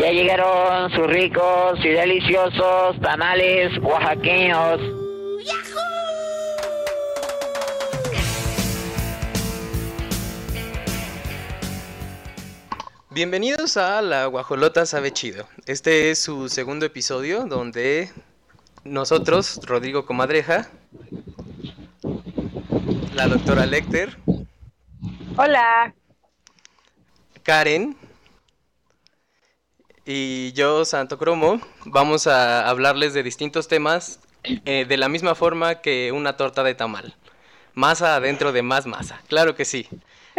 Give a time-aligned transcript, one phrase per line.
[0.00, 4.80] Ya llegaron sus ricos y deliciosos tamales oaxaqueños.
[13.10, 15.46] Bienvenidos a La Guajolota Sabe Chido.
[15.66, 18.10] Este es su segundo episodio donde
[18.84, 20.70] nosotros, Rodrigo Comadreja,
[23.14, 24.16] la doctora Lecter,
[25.36, 25.94] Hola.
[27.42, 27.96] Karen
[30.06, 35.76] y yo, Santo Cromo, vamos a hablarles de distintos temas eh, de la misma forma
[35.76, 37.14] que una torta de tamal.
[37.74, 39.86] Masa adentro de más masa, claro que sí.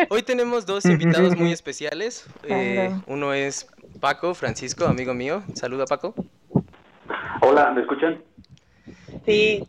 [0.10, 2.26] Hoy tenemos dos invitados muy especiales.
[2.44, 3.68] Eh, uno es
[4.00, 5.44] Paco Francisco, amigo mío.
[5.54, 6.16] Saluda Paco.
[7.42, 8.22] Hola, ¿me escuchan?
[9.26, 9.64] Sí.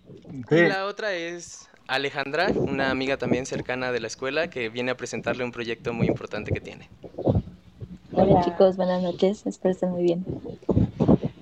[0.51, 4.97] Y la otra es Alejandra, una amiga también cercana de la escuela que viene a
[4.97, 6.89] presentarle un proyecto muy importante que tiene.
[8.15, 10.25] Hola chicos, buenas noches, espero estén muy bien.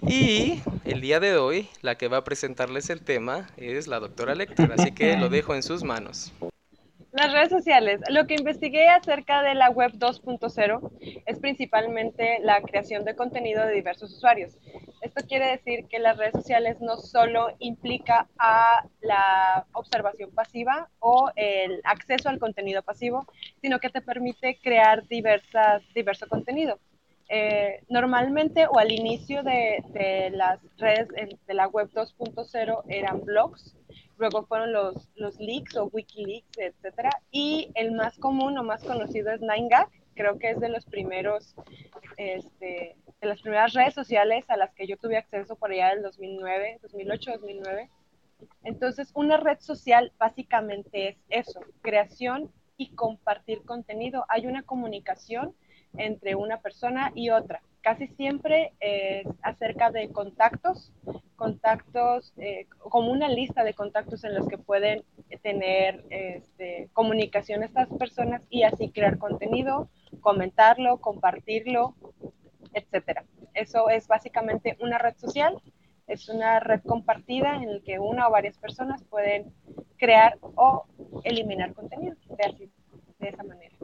[0.07, 4.35] Y el día de hoy, la que va a presentarles el tema es la doctora
[4.35, 6.33] Lecter, así que lo dejo en sus manos.
[7.13, 8.01] Las redes sociales.
[8.09, 13.75] Lo que investigué acerca de la web 2.0 es principalmente la creación de contenido de
[13.75, 14.57] diversos usuarios.
[15.01, 18.29] Esto quiere decir que las redes sociales no solo implica
[19.01, 23.27] la observación pasiva o el acceso al contenido pasivo,
[23.61, 26.79] sino que te permite crear diversas, diverso contenido.
[27.33, 31.09] Eh, normalmente o al inicio de, las redes
[31.47, 33.77] de la web 2.0 eran blogs,
[34.21, 39.33] luego fueron los, los leaks o Wikileaks, etcétera, y el más común o más conocido
[39.33, 41.55] es 9gag, creo que es de los primeros,
[42.19, 46.03] este, de las primeras redes sociales a las que yo tuve acceso por allá del
[46.03, 47.91] 2009, 2008, 2009.
[48.63, 54.27] Entonces, una red social básicamente es eso, creación y compartir contenido.
[54.29, 55.55] Hay una comunicación
[55.97, 57.63] entre una persona y otra.
[57.81, 60.93] Casi siempre es acerca de contactos,
[61.37, 65.03] contactos, eh, como una lista de contactos en los que pueden
[65.43, 69.89] tener este, comunicación estas personas y así crear contenido,
[70.21, 71.95] comentarlo, compartirlo,
[72.75, 73.25] etcétera.
[73.55, 75.61] Eso es básicamente una red social,
[76.07, 79.53] es una red compartida en la que una o varias personas pueden
[79.97, 80.85] crear o
[81.25, 83.77] eliminar contenido de, esa manera.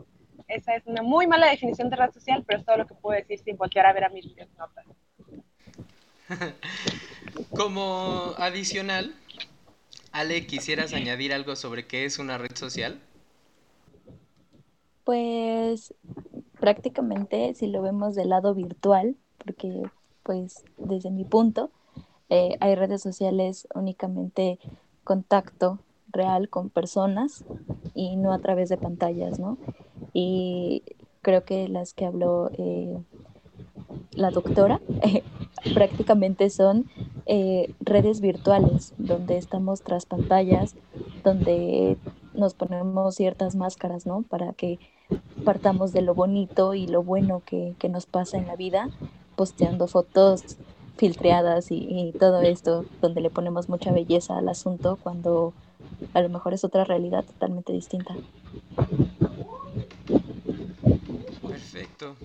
[0.49, 3.19] Esa es una muy mala definición de red social, pero es todo lo que puedo
[3.19, 4.27] decir sin voltear a ver a mis
[4.59, 4.87] notas.
[7.51, 9.15] Como adicional,
[10.13, 13.01] Ale, ¿quisieras añadir algo sobre qué es una red social?
[15.05, 15.95] Pues
[16.59, 19.83] prácticamente si lo vemos del lado virtual, porque
[20.23, 21.71] pues desde mi punto
[22.29, 24.59] eh, hay redes sociales únicamente
[25.05, 27.45] contacto real con personas
[27.95, 29.59] y no a través de pantallas, ¿no?
[30.13, 30.83] Y
[31.23, 32.99] creo que las que habló eh,
[34.13, 34.81] la doctora
[35.75, 36.87] prácticamente son
[37.27, 40.77] eh, redes virtuales donde estamos tras pantallas,
[41.25, 41.97] donde
[42.35, 44.23] nos ponemos ciertas máscaras, ¿no?
[44.23, 44.79] Para que
[45.45, 48.89] partamos de lo bonito y lo bueno que, que nos pasa en la vida,
[49.37, 50.57] posteando fotos
[50.97, 55.53] filtreadas y, y todo esto, donde le ponemos mucha belleza al asunto cuando
[56.15, 58.15] a lo mejor es otra realidad totalmente distinta.
[61.47, 62.17] Perfecto.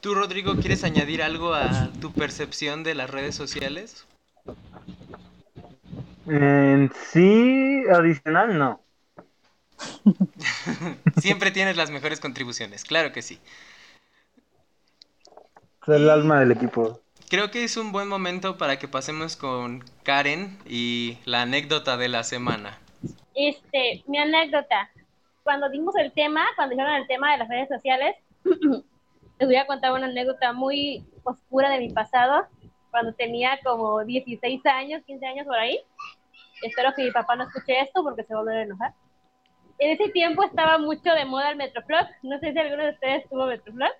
[0.00, 4.06] ¿Tú, Rodrigo, quieres añadir algo a tu percepción de las redes sociales?
[6.26, 8.80] En sí, adicional, no.
[11.20, 13.38] Siempre tienes las mejores contribuciones, claro que sí.
[15.82, 17.00] Es el alma del equipo.
[17.28, 22.08] Creo que es un buen momento para que pasemos con Karen y la anécdota de
[22.08, 22.78] la semana.
[23.34, 24.90] Este, mi anécdota.
[25.42, 29.66] Cuando dimos el tema, cuando dijeron el tema de las redes sociales, les voy a
[29.66, 32.46] contar una anécdota muy oscura de mi pasado,
[32.90, 35.80] cuando tenía como 16 años, 15 años por ahí.
[36.62, 38.94] Espero que mi papá no escuche esto porque se va a volver a enojar.
[39.78, 42.06] En ese tiempo estaba mucho de moda el Metroflog.
[42.22, 43.92] No sé si alguno de ustedes tuvo Metroflog.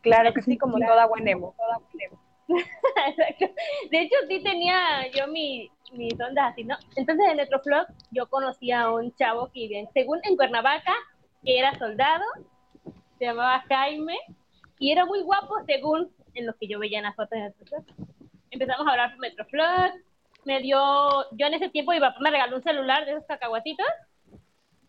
[0.00, 1.54] Claro que sí, como toda buen emo.
[1.56, 1.80] Toda.
[3.08, 3.46] Exacto.
[3.90, 6.76] De hecho, sí tenía yo mi, mis ondas así, ¿no?
[6.96, 10.92] Entonces en Metroflog yo conocí a un chavo que vivía, según en Cuernavaca,
[11.44, 12.24] que era soldado,
[13.18, 14.16] se llamaba Jaime,
[14.78, 17.84] y era muy guapo según en lo que yo veía en las fotos de Metroflog.
[18.50, 19.92] Empezamos a hablar por Metroflog,
[20.44, 20.78] me dio,
[21.32, 23.86] yo en ese tiempo mi papá me regaló un celular de esos cacahuatitos,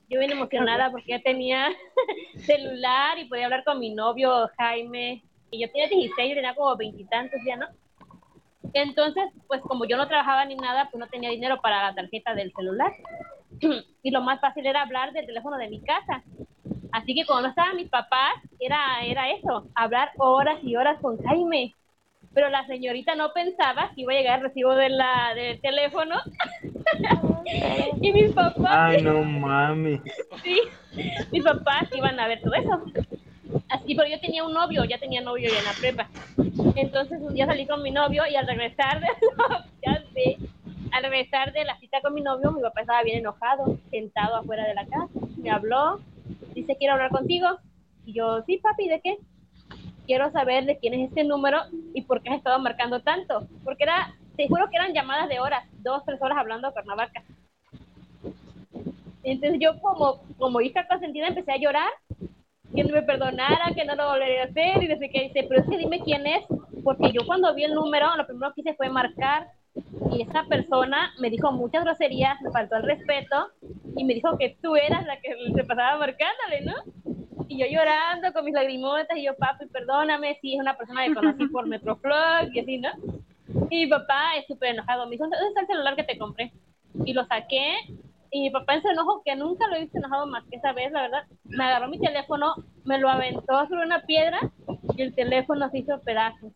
[0.10, 1.68] yo bien emocionada porque ya tenía
[2.38, 7.40] celular y podía hablar con mi novio Jaime, y yo tenía 16, tenía como veintitantos
[7.46, 7.68] ya, ¿no?
[8.74, 12.36] Entonces, pues como yo no trabajaba ni nada, pues no tenía dinero para la tarjeta
[12.36, 12.92] del celular.
[14.04, 16.24] y lo más fácil era hablar del teléfono de mi casa.
[16.92, 21.18] Así que cuando no estaban mis papás, era, era eso, hablar horas y horas con
[21.24, 21.74] Jaime.
[22.34, 26.16] pero la señorita no pensaba que iba a llegar el recibo de la, del teléfono.
[28.02, 30.00] y mis papás, Ay, no mami.
[30.44, 30.62] sí,
[31.32, 32.84] mis papás iban a ver todo eso.
[33.70, 36.10] Así, pero yo tenía un novio, ya tenía novio ya en la prepa.
[36.76, 39.08] Entonces un día salí con mi novio y al regresar de
[39.86, 40.38] ya sé,
[40.92, 44.66] al regresar de la cita con mi novio, mi papá estaba bien enojado, sentado afuera
[44.66, 45.08] de la casa.
[45.38, 46.00] Me habló,
[46.54, 47.48] dice, quiero hablar contigo.
[48.06, 49.18] Y yo, sí, papi, ¿de qué?
[50.06, 51.60] Quiero saber de quién es este número
[51.94, 53.48] y por qué has estado marcando tanto.
[53.66, 57.24] Porque era, te juro que eran llamadas de horas, dos, tres horas hablando a Cuernavaca.
[59.24, 61.92] Entonces yo como, como hija consentida empecé a llorar,
[62.76, 65.62] que no me perdonara, que no lo volvería a hacer, y desde que dice, pero
[65.62, 66.44] es que dime quién es,
[66.84, 69.48] porque yo cuando vi el número, lo primero que hice fue marcar,
[70.12, 73.50] y esa persona me dijo muchas groserías, me faltó el respeto,
[73.96, 76.74] y me dijo que tú eras la que se pasaba marcándole, ¿no?
[77.48, 81.14] Y yo llorando con mis lagrimotas, y yo, papi, perdóname, si es una persona que
[81.14, 82.90] conocí por Metroflog, y así, ¿no?
[83.70, 86.52] Y mi papá es súper enojado, me dijo, ¿dónde está el celular que te compré?
[87.06, 87.76] Y lo saqué,
[88.32, 90.74] y mi papá en su enojo, que nunca lo he visto enojado más que esa
[90.74, 94.40] vez, la verdad, me agarró mi teléfono, me lo aventó sobre una piedra
[94.96, 96.52] y el teléfono se hizo pedazos.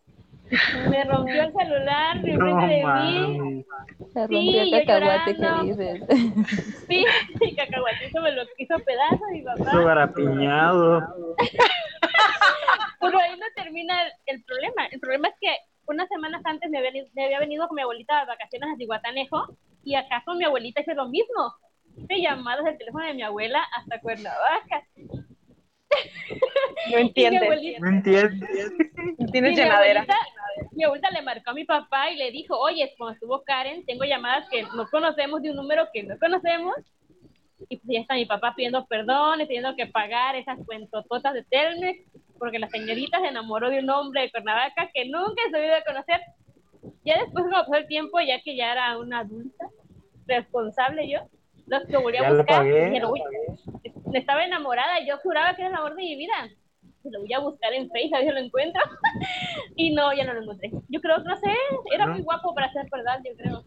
[0.90, 3.64] Me rompió el celular de No de mí.
[4.12, 6.02] Se Sí, rompió el cacahuate que dices.
[6.88, 7.06] Sí,
[7.40, 9.70] el cacahuatito me lo hizo pedazos mi papá.
[9.70, 11.00] Todo garapiñado.
[13.00, 14.86] Pero ahí no termina el, el problema.
[14.90, 15.48] El problema es que
[15.86, 19.56] unas semanas antes me había, me había venido con mi abuelita de vacaciones a Cihuatanejo
[19.84, 21.54] y acá con mi abuelita hice lo mismo.
[21.96, 24.86] Hice llamadas del teléfono de mi abuela hasta Cuernavaca.
[26.90, 27.42] No entiendes.
[27.42, 28.48] abuelita, No entiendes.
[29.30, 30.00] Tienes mi llenadera.
[30.02, 30.16] abuelita,
[30.72, 34.04] mi abuelita le marcó a mi papá y le dijo, oye, cuando estuvo Karen, tengo
[34.04, 36.74] llamadas que no conocemos de un número que no conocemos.
[37.68, 41.44] Y pues ya está mi papá pidiendo perdón y teniendo que pagar esas cuentototas de
[41.44, 42.04] Telmex,
[42.38, 45.84] porque la señorita se enamoró de un hombre de Cuernavaca que nunca se debió de
[45.84, 46.20] conocer.
[47.04, 49.66] Ya después, como pasó el tiempo, ya que ya era una adulta,
[50.26, 51.20] responsable yo,
[51.66, 53.20] los que volví a Ya buscar, pagué, "Uy,
[54.14, 56.34] estaba enamorada, yo juraba que era el amor de mi vida.
[57.04, 58.82] Lo voy a buscar en Facebook, a ver si lo encuentro.
[59.76, 60.70] y no, ya no lo encontré.
[60.88, 61.48] Yo creo, no sé,
[61.92, 62.12] era ¿No?
[62.14, 63.64] muy guapo para ser verdad, yo creo.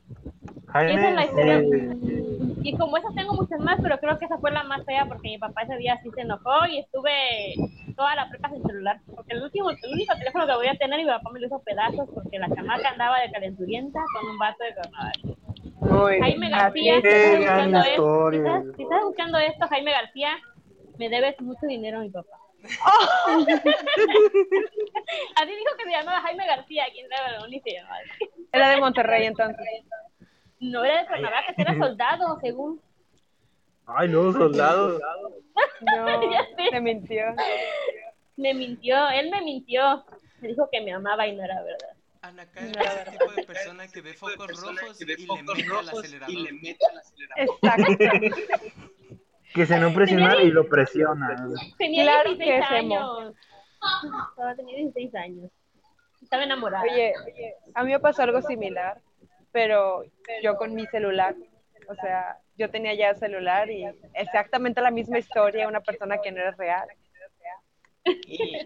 [0.68, 1.58] Jaime, Esa es la historia.
[1.60, 5.06] eh, Y como esas tengo muchas más, pero creo que esa fue la más fea
[5.06, 7.54] porque mi papá ese día sí se enojó y estuve
[7.96, 9.00] toda la prepa sin celular.
[9.16, 11.60] Porque el último, el único teléfono que voy a tener, mi papá me lo hizo
[11.60, 15.14] pedazos porque la chamaca andaba de calenturienta con un vato de carnaval.
[16.20, 16.50] Jaime.
[16.50, 20.30] García, si estás buscando esto, si estás, si estás buscando esto, Jaime García,
[20.98, 22.40] me debes mucho dinero a mi papá.
[25.36, 28.00] Así dijo que se llamaba Jaime García, quién sabe, ni se llamaba.
[28.52, 29.86] Era de Monterrey entonces.
[30.72, 32.82] No era de Cuernavaca, era soldado, según.
[33.88, 35.00] Ay, no, soldado.
[35.82, 36.70] No, Ya sé.
[36.72, 37.24] se mintió.
[38.38, 40.04] Me mintió, él me mintió.
[40.42, 41.90] Me dijo que me amaba y no era verdad.
[42.22, 46.98] Ana Karen es el tipo de persona que ve focos rojos y le mete al
[46.98, 47.38] acelerador.
[47.38, 48.36] Exacto.
[49.54, 51.48] Que se no presiona y lo presiona.
[51.78, 52.96] Tenía Claro 16 que es emo.
[53.20, 53.36] años.
[54.32, 55.52] Estaba, tenía 16 años.
[56.22, 56.84] Estaba enamorada.
[56.84, 57.14] Oye,
[57.76, 59.00] a mí me pasó algo similar,
[59.56, 60.04] pero
[60.44, 61.34] yo con mi celular.
[61.88, 66.42] O sea, yo tenía ya celular y exactamente la misma historia, una persona que no
[66.42, 66.90] era real.
[68.28, 68.57] Y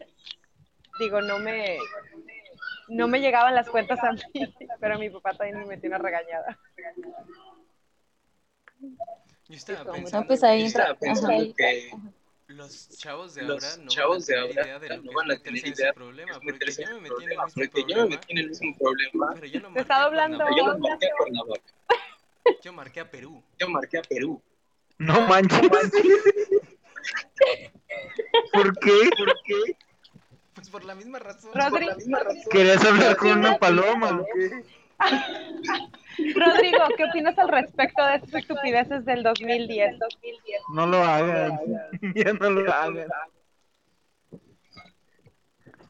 [1.00, 1.78] digo, no me,
[2.88, 4.22] no me llegaban las cuentas a mí,
[4.82, 6.58] pero mi papá también me metió una regañada.
[9.48, 10.98] Yo estaba No, pensando, pues ahí que entra.
[11.08, 11.28] Ajá.
[11.56, 11.92] que
[12.50, 15.04] los chavos de los ahora no chavos van a tener ahora idea de lo no
[15.04, 17.46] que van a tener idea problema, es porque yo me ese metí en el problema,
[17.46, 19.82] mismo porque yo me problema, metí en el mismo problema, pero yo no Te marqué
[19.82, 21.74] estaba a Cuernavaca, yo no marqué a Cuernavaca,
[22.64, 23.44] yo marqué a Perú.
[23.60, 24.42] yo marqué a Perú.
[24.98, 25.62] No manches.
[28.52, 29.10] ¿Por qué?
[29.18, 29.78] ¿Por qué?
[30.54, 31.52] Pues por la misma razón.
[31.54, 31.88] Rodri,
[32.52, 34.64] ¿Querías hablar con una paloma o qué?
[36.36, 39.98] Rodrigo, ¿qué opinas al respecto de esas estupideces del 2010?
[40.74, 41.60] No lo hagan.
[42.16, 43.08] Ya no lo hagan.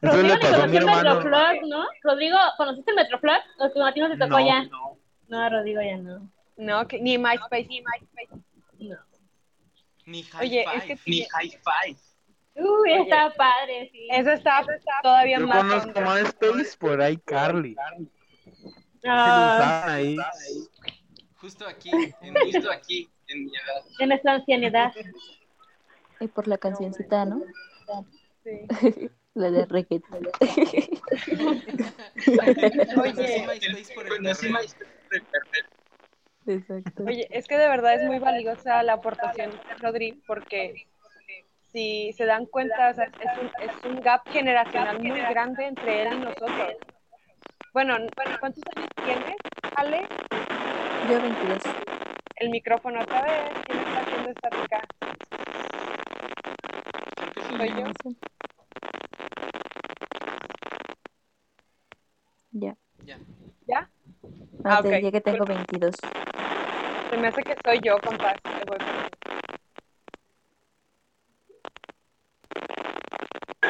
[0.02, 1.20] Eso Rodrigo le ni pasó a mi hermano.
[1.68, 1.84] ¿no?
[2.02, 3.42] Rodrigo, ¿conociste el Metroflog?
[3.58, 4.46] ¿O a ti no te tocó No.
[4.46, 4.64] ya?
[5.28, 6.30] No, Rodrigo ya no.
[6.56, 8.42] No, que, ni MySpace, ni MySpace.
[8.78, 8.96] No.
[10.06, 10.96] Ni high Oye, es five.
[10.96, 11.98] que Ni high five.
[12.54, 14.08] Uy, estaba padre, sí.
[14.10, 14.64] eso está
[15.02, 16.14] todavía Yo más conozco onda.
[16.14, 17.74] MySpace por ahí, Carly.
[17.74, 18.08] Lo
[19.06, 20.16] Ah, ahí.
[21.36, 21.90] Justo aquí,
[22.20, 23.84] en Justo aquí, en mi edad.
[23.98, 24.92] en nuestra ancianidad.
[26.20, 27.42] Y por la cancioncita, ¿no?
[28.44, 28.66] Sí.
[29.34, 30.00] La de perreo.
[36.46, 37.04] Exacto.
[37.04, 40.86] Oye, es que de verdad es muy valiosa la aportación, Rodri, porque
[41.72, 46.02] si se dan cuenta, o sea, es, un, es un gap generacional muy grande entre
[46.02, 46.74] él y nosotros.
[47.72, 49.36] Bueno, bueno, ¿cuántos años tienes,
[49.76, 50.08] Ale?
[51.08, 51.62] Yo 22.
[52.36, 53.52] El micrófono otra vez.
[53.66, 54.86] ¿Quién está haciendo estática?
[57.56, 57.92] ¿Soy yo?
[62.52, 62.76] Ya.
[63.04, 63.18] Ya.
[63.66, 63.90] ¿Ya?
[64.64, 64.94] Ah, Ah, te ok.
[64.96, 65.96] dije que tengo 22.
[67.10, 68.34] Se me hace que soy yo, compás.
[68.42, 68.78] Te voy.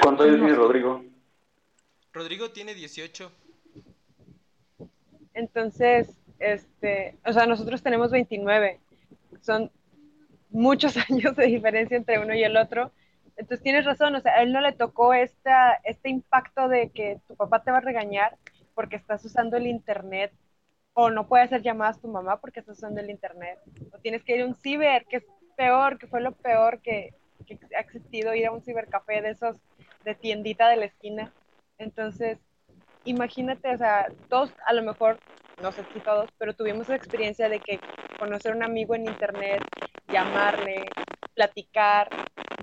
[0.02, 1.04] ¿Cuántos años tiene Rodrigo?
[2.12, 3.30] Rodrigo tiene 18.
[5.34, 8.80] Entonces, este, o sea, nosotros tenemos 29.
[9.40, 9.70] Son
[10.50, 12.92] muchos años de diferencia entre uno y el otro.
[13.36, 17.20] Entonces tienes razón, o sea, a él no le tocó esta, este impacto de que
[17.26, 18.36] tu papá te va a regañar
[18.74, 20.32] porque estás usando el internet
[20.92, 23.58] o no puede hacer llamadas tu mamá porque estás usando el internet.
[23.92, 25.24] O tienes que ir a un ciber, que es
[25.56, 27.14] peor, que fue lo peor que,
[27.46, 29.56] que ha existido, ir a un cibercafé de esos
[30.04, 31.32] de tiendita de la esquina.
[31.78, 32.38] Entonces,
[33.04, 35.18] imagínate, o sea, todos a lo mejor,
[35.58, 37.78] no sé si todos, pero tuvimos la experiencia de que
[38.18, 39.62] conocer a un amigo en internet,
[40.08, 40.86] llamarle,
[41.34, 42.10] platicar,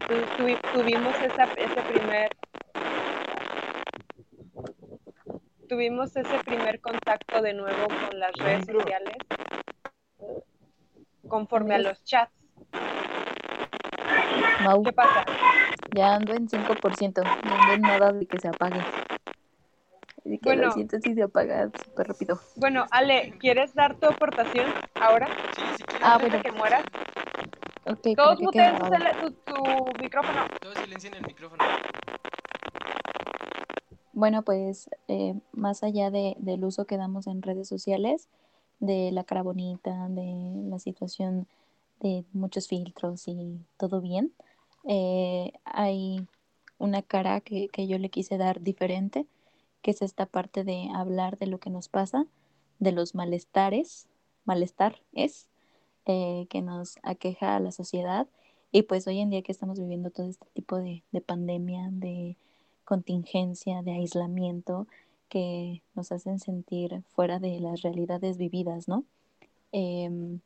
[0.08, 2.32] tu- tuvi- tuvimos esa, ese primer
[5.67, 9.17] tuvimos ese primer contacto de nuevo con las redes sociales
[11.27, 12.32] conforme a los chats.
[14.63, 15.25] Mau, ¿Qué pasa?
[15.94, 17.24] ya ando en 5%.
[17.44, 18.79] No ando en nada de que se apague.
[20.27, 20.63] Así que Bueno.
[20.63, 22.38] lo siento si se apaga súper rápido.
[22.57, 25.29] Bueno, Ale, ¿quieres dar tu aportación ahora?
[25.55, 26.05] Sí, si quieres.
[26.05, 26.41] Ah, bueno.
[26.41, 26.84] que mueras.
[27.86, 28.75] Ok, para Todos que muteen
[29.22, 30.41] tu, tu micrófono.
[30.60, 31.63] Todos silencien el micrófono.
[34.12, 38.27] Bueno, pues eh, más allá de, del uso que damos en redes sociales,
[38.79, 41.48] de la cara bonita, de la situación
[42.01, 44.34] de muchos filtros y todo bien,
[44.84, 46.27] eh, hay
[46.79, 49.25] una cara que, que yo le quise dar diferente,
[49.81, 52.25] que es esta parte de hablar de lo que nos pasa,
[52.79, 54.07] de los malestares,
[54.46, 55.48] malestar es,
[56.05, 58.27] eh, que nos aqueja a la sociedad.
[58.72, 62.38] Y pues hoy en día que estamos viviendo todo este tipo de, de pandemia, de
[62.86, 64.88] contingencia, de aislamiento,
[65.29, 69.03] que nos hacen sentir fuera de las realidades vividas, ¿no?
[69.72, 70.39] Em,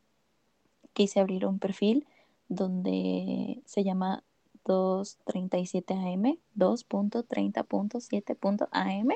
[0.92, 2.06] quise abrir un perfil
[2.48, 4.24] donde se llama
[4.64, 8.68] 237 AM, 2.30.7.
[8.70, 9.08] AM,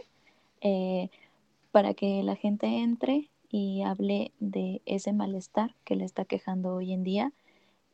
[1.72, 6.92] para que la gente entre y hable de ese malestar que le está quejando hoy
[6.92, 7.32] en día.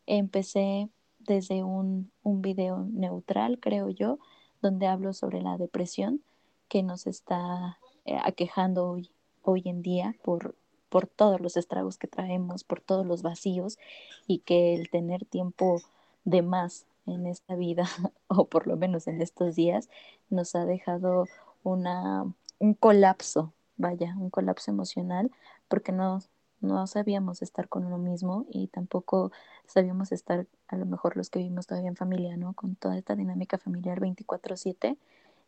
[0.06, 0.88] Empecé
[1.20, 4.18] desde un, un video neutral, creo yo,
[4.60, 6.22] donde hablo sobre la depresión
[6.68, 9.10] que nos está eh, aquejando hoy,
[9.42, 10.56] hoy en día por,
[10.88, 13.78] por todos los estragos que traemos, por todos los vacíos
[14.26, 15.80] y que el tener tiempo
[16.24, 17.84] de más en esta vida,
[18.28, 19.88] o por lo menos en estos días,
[20.30, 21.26] nos ha dejado
[21.62, 22.24] una,
[22.58, 25.30] un colapso, vaya, un colapso emocional,
[25.68, 26.20] porque no,
[26.60, 29.32] no sabíamos estar con uno mismo y tampoco
[29.66, 32.54] sabíamos estar, a lo mejor los que vivimos todavía en familia, ¿no?
[32.54, 34.96] Con toda esta dinámica familiar 24/7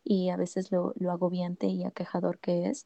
[0.03, 2.85] y a veces lo, lo agobiante y aquejador que es.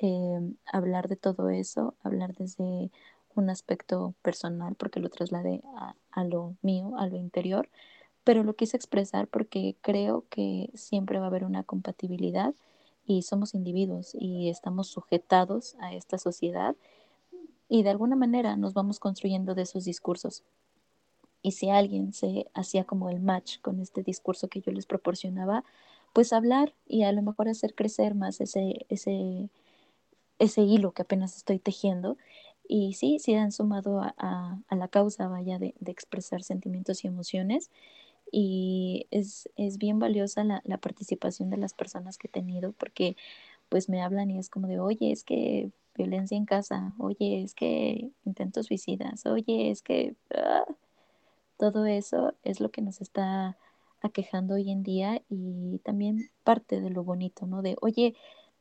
[0.00, 2.90] Eh, hablar de todo eso, hablar desde
[3.34, 7.68] un aspecto personal, porque lo trasladé a, a lo mío, a lo interior,
[8.28, 12.54] pero lo quise expresar porque creo que siempre va a haber una compatibilidad
[13.06, 16.76] y somos individuos y estamos sujetados a esta sociedad
[17.70, 20.42] y de alguna manera nos vamos construyendo de esos discursos.
[21.40, 25.64] Y si alguien se hacía como el match con este discurso que yo les proporcionaba,
[26.12, 29.48] pues hablar y a lo mejor hacer crecer más ese, ese,
[30.38, 32.18] ese hilo que apenas estoy tejiendo.
[32.68, 37.02] Y sí, sí han sumado a, a, a la causa, vaya, de, de, expresar sentimientos
[37.02, 37.70] y emociones.
[38.30, 43.16] Y es, es bien valiosa la, la, participación de las personas que he tenido porque
[43.68, 47.54] pues me hablan y es como de, oye, es que violencia en casa, oye, es
[47.54, 50.14] que intentos suicidas, oye, es que...
[50.34, 50.64] Ah,
[51.58, 53.58] todo eso es lo que nos está
[54.00, 57.62] aquejando hoy en día y también parte de lo bonito, ¿no?
[57.62, 58.14] De, oye,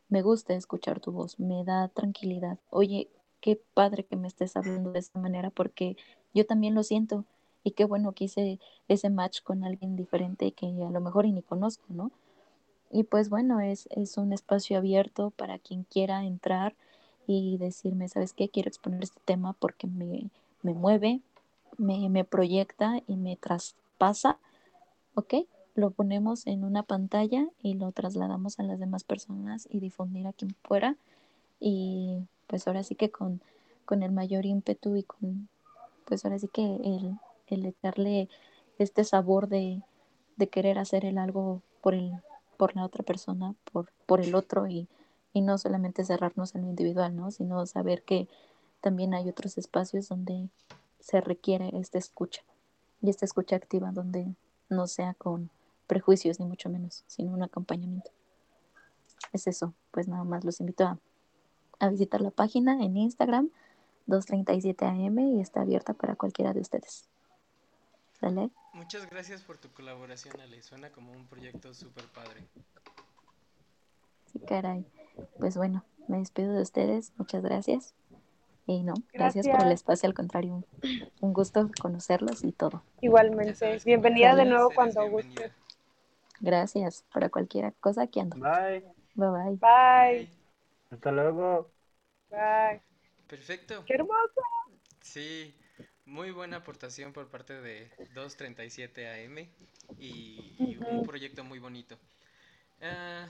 [0.09, 3.09] me gusta escuchar tu voz, me da tranquilidad, oye,
[3.39, 5.95] qué padre que me estés hablando de esta manera porque
[6.33, 7.23] yo también lo siento
[7.63, 11.31] y qué bueno que hice ese match con alguien diferente que a lo mejor y
[11.31, 12.11] ni conozco, ¿no?
[12.91, 16.75] Y pues bueno, es, es un espacio abierto para quien quiera entrar
[17.27, 18.49] y decirme, ¿sabes qué?
[18.49, 20.29] Quiero exponer este tema porque me,
[20.63, 21.21] me mueve,
[21.77, 24.39] me, me, proyecta y me traspasa,
[25.15, 25.33] ¿ok?
[25.75, 30.33] Lo ponemos en una pantalla y lo trasladamos a las demás personas y difundir a
[30.33, 30.95] quien fuera.
[31.59, 33.41] Y pues ahora sí que con,
[33.85, 35.49] con el mayor ímpetu y con,
[36.05, 38.29] pues ahora sí que el, el echarle
[38.77, 39.81] este sabor de,
[40.35, 42.11] de, querer hacer el algo por, el,
[42.57, 44.87] por la otra persona, por, por el otro y,
[45.33, 47.31] y no solamente cerrarnos en lo individual, ¿no?
[47.31, 48.27] Sino saber que
[48.81, 50.49] también hay otros espacios donde
[50.99, 52.41] se requiere esta escucha
[53.01, 54.33] y esta escucha activa donde
[54.69, 55.49] no sea con
[55.87, 58.11] prejuicios ni mucho menos, sino un acompañamiento.
[59.33, 60.99] Es eso, pues nada más los invito a,
[61.79, 63.49] a visitar la página en Instagram
[64.07, 67.09] 237am y está abierta para cualquiera de ustedes.
[68.19, 68.49] ¿Sale?
[68.73, 70.61] Muchas gracias por tu colaboración, Ale.
[70.61, 72.47] Suena como un proyecto súper padre.
[74.31, 74.85] Sí, caray.
[75.39, 77.13] Pues bueno, me despido de ustedes.
[77.17, 77.93] Muchas gracias.
[78.65, 80.65] Y no, gracias, por el espacio, al contrario, un,
[81.21, 82.83] un gusto conocerlos y todo.
[82.99, 83.55] Igualmente.
[83.55, 85.53] sabes Bienvenida de nuevo cuando gustes.
[86.41, 88.35] Gracias para cualquier cosa aquí ando.
[88.37, 88.83] Bye.
[89.15, 89.57] Bye bye.
[89.57, 90.29] Bye.
[90.91, 91.71] Hasta luego.
[92.29, 92.81] Bye.
[93.27, 93.85] Perfecto.
[93.85, 94.41] Qué hermoso.
[95.01, 95.55] Sí,
[96.07, 99.47] muy buena aportación por parte de 237 AM
[99.99, 101.97] y, y un proyecto muy bonito.
[102.81, 103.27] Ah,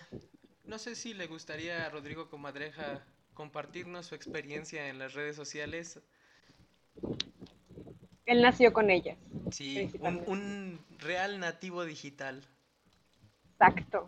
[0.65, 3.03] no sé si le gustaría a Rodrigo Comadreja
[3.33, 5.99] compartirnos su experiencia en las redes sociales.
[8.25, 9.17] Él nació con ellas.
[9.51, 12.43] Sí, un, un real nativo digital.
[13.53, 14.07] Exacto.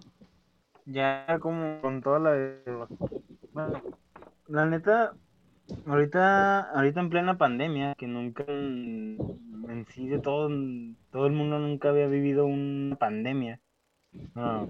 [0.86, 2.56] Ya como con toda la...
[3.54, 3.82] Bueno,
[4.48, 5.14] la neta,
[5.86, 9.18] ahorita, ahorita en plena pandemia, que nunca en,
[9.90, 10.50] sí de todo,
[11.12, 13.60] todo el mundo nunca había vivido una pandemia.
[14.36, 14.66] Ah,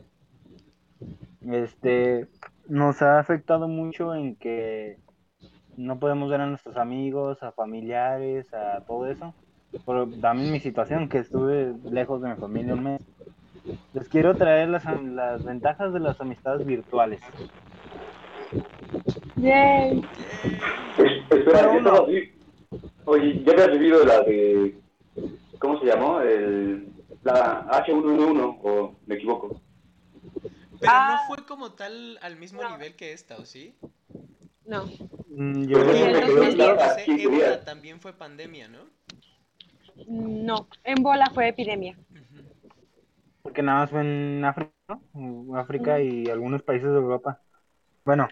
[1.50, 2.28] este,
[2.68, 4.98] nos ha afectado mucho en que
[5.78, 9.34] no podemos ver a nuestros amigos, a familiares, a todo eso.
[9.86, 13.02] Por también mi situación, que estuve lejos de mi familia un mes.
[13.94, 17.22] Les quiero traer las, las ventajas de las amistades virtuales.
[19.38, 20.02] Yay.
[20.98, 22.32] Es- espera, ¿qué estaba así?
[23.06, 24.76] Oye, ¿ya habías vivido la de.
[25.60, 26.22] ¿Cómo se llamó?
[26.22, 26.88] El,
[27.24, 29.62] la H1N1, o me equivoco.
[30.80, 31.22] Pero Ah.
[31.28, 32.72] no fue como tal al mismo No.
[32.72, 33.76] nivel que esta, ¿o sí?
[34.66, 34.86] No.
[35.28, 36.56] Mm, Yo Sí, eso en me los quedó 2010.
[36.56, 38.80] claro, Entonces, aquí, ébola también fue pandemia, ¿no?
[40.08, 40.68] No.
[40.84, 41.98] En bola fue epidemia.
[43.42, 44.72] Porque nada más fue en África,
[45.14, 45.56] ¿no?
[45.58, 47.42] África y algunos países de Europa.
[48.10, 48.28] Bueno,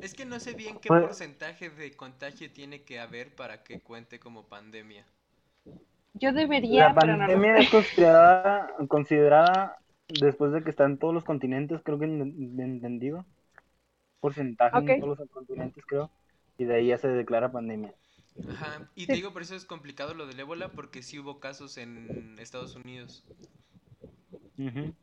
[0.00, 3.80] Es que no sé bien qué Pues- porcentaje de contagio tiene que haber para que
[3.80, 5.04] cuente como pandemia.
[6.14, 11.24] Yo debería, la no pandemia es considerada, considerada después de que está en todos los
[11.24, 13.26] continentes, creo que en- entendido.
[14.20, 14.88] Porcentaje Ok.
[14.88, 16.08] en todos los continentes, creo.
[16.56, 17.92] Y de ahí ya se declara pandemia.
[18.48, 21.78] Ajá, y te digo, por eso es complicado lo del ébola, porque sí hubo casos
[21.78, 23.24] en Estados Unidos.
[24.56, 24.94] Ujú.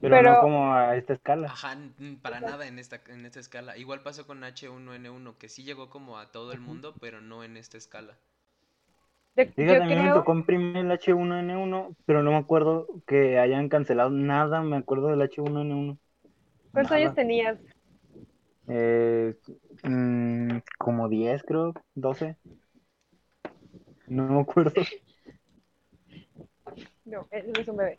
[0.00, 1.48] Pero, Pero- no como a esta escala.
[1.48, 1.76] Ajá,
[2.22, 3.76] para nada en esta, en esta escala.
[3.76, 7.56] Igual pasó con H1N1, que sí llegó como a todo el mundo, pero no en
[7.56, 8.16] esta escala.
[9.34, 13.38] De- Fíjate, yo a mí me tocó imprimir el H1N1, pero no me acuerdo que
[13.38, 15.98] hayan cancelado nada, me acuerdo del H1N1.
[16.72, 17.58] ¿cuántos años tenías?
[18.68, 19.34] Eh,
[19.82, 22.36] mm, como 10, creo, 12.
[24.06, 24.72] No me acuerdo.
[27.04, 27.98] No, él es un bebé.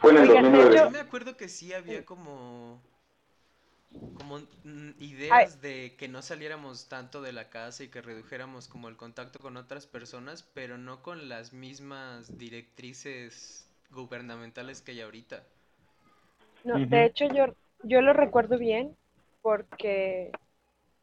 [0.00, 0.76] Fue en el Oigan, de 2009.
[0.76, 2.80] hecho- Yo me acuerdo que sí había como
[4.12, 8.88] como mm, ideas de que no saliéramos tanto de la casa y que redujéramos como
[8.88, 15.42] el contacto con otras personas, pero no con las mismas directrices gubernamentales que hay ahorita.
[16.64, 17.46] No, de hecho yo,
[17.82, 18.96] yo lo recuerdo bien
[19.42, 20.30] porque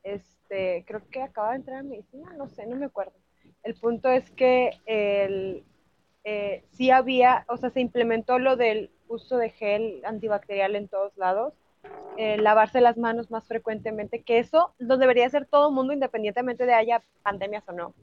[0.04, 3.14] este, creo que acaba de entrar a medicina, no sé, no me acuerdo.
[3.64, 5.64] El punto es que el,
[6.26, 11.16] eh, sí había, o sea, se implementó lo del uso de gel antibacterial en todos
[11.18, 11.54] lados,
[12.18, 16.66] eh, lavarse las manos más frecuentemente, que eso lo debería hacer todo el mundo independientemente
[16.66, 17.94] de haya pandemias o no,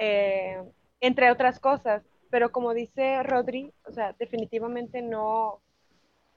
[0.00, 0.60] Eh,
[1.00, 2.02] entre otras cosas.
[2.30, 5.60] Pero como dice Rodri, o sea, definitivamente no,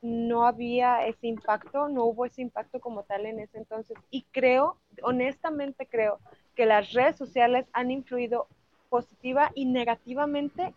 [0.01, 3.97] no había ese impacto, no hubo ese impacto como tal en ese entonces.
[4.12, 6.19] Y creo, honestamente creo,
[6.56, 8.47] que las redes sociales han influido
[8.89, 10.75] positiva y negativamente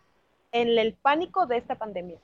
[0.53, 2.19] en el pánico de esta pandemia.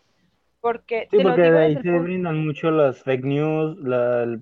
[0.60, 3.78] Porque, Sí, te lo porque digo de ahí se punto- brindan mucho las fake news,
[3.78, 4.38] la-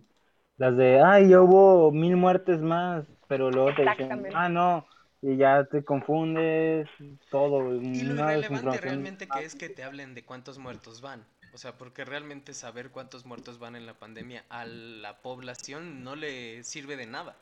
[0.57, 4.87] las de, ay, ya hubo mil muertes más, pero luego te dicen, ah, no,
[5.21, 6.89] y ya te confundes,
[7.31, 11.25] todo, Y lo irrelevante realmente que es que te hablen de cuántos muertos van.
[11.53, 16.17] O sea, porque realmente saber cuántos muertos van en la pandemia a la población no
[16.17, 17.37] le sirve de nada.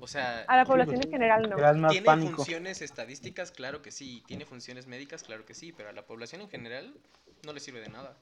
[0.00, 1.88] O sea, a la Sí, población pues, en general no.
[1.88, 2.36] ¿Tiene pánico.
[2.36, 3.50] funciones estadísticas?
[3.50, 4.22] Claro que sí.
[4.26, 5.22] ¿Tiene funciones médicas?
[5.22, 5.72] Claro que sí.
[5.72, 6.94] Pero a la población en general
[7.44, 8.16] no le sirve de nada.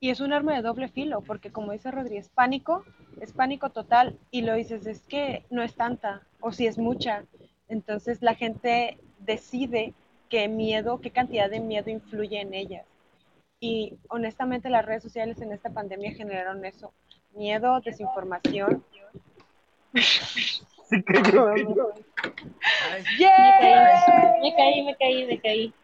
[0.00, 2.84] Y es un arma de doble filo, porque como dice Rodríguez, pánico,
[3.20, 7.24] es pánico total, y lo dices, es que no es tanta, o si es mucha.
[7.68, 9.94] Entonces la gente decide
[10.28, 12.84] qué miedo, qué cantidad de miedo influye en ellas.
[13.60, 16.92] Y honestamente las redes sociales en esta pandemia generaron eso.
[17.36, 18.84] Miedo, desinformación.
[21.06, 21.48] Sí, que yo-
[22.90, 23.04] Ay,
[24.42, 25.74] Me caí, me caí, me caí.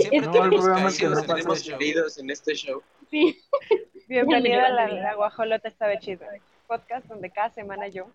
[0.00, 1.74] siempre No, tenemos el programa que no este Tenemos show.
[1.76, 2.82] heridos en este show.
[3.10, 3.42] Sí.
[4.08, 6.26] Bienvenida a la, la Guajolota Está Chido,
[6.68, 8.06] podcast donde cada semana yo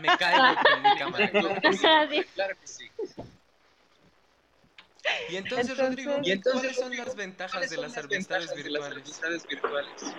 [0.00, 1.30] Me caigo con mi cámara.
[1.30, 1.86] claro que sí.
[1.86, 2.24] Ajá, sí.
[2.34, 2.90] Claro que sí.
[5.30, 8.08] Y entonces, Entonces- Rodrigo, Y entonces, ¿cuáles son las ventajas ¿Cuáles de son las las
[8.08, 8.96] ventajas de las virtuales?
[8.98, 10.14] amistades virtuales?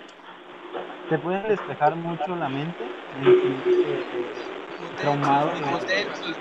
[1.08, 2.84] Te pueden despejar mucho la mente.
[3.16, 4.63] en sí, eh, Muteen
[4.96, 5.78] Traumado, sus ¿no?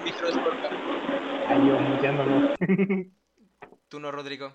[0.04, 1.02] micros, por favor.
[1.50, 2.42] ay, yo muteándolo.
[3.90, 4.54] Tú no, Rodrigo.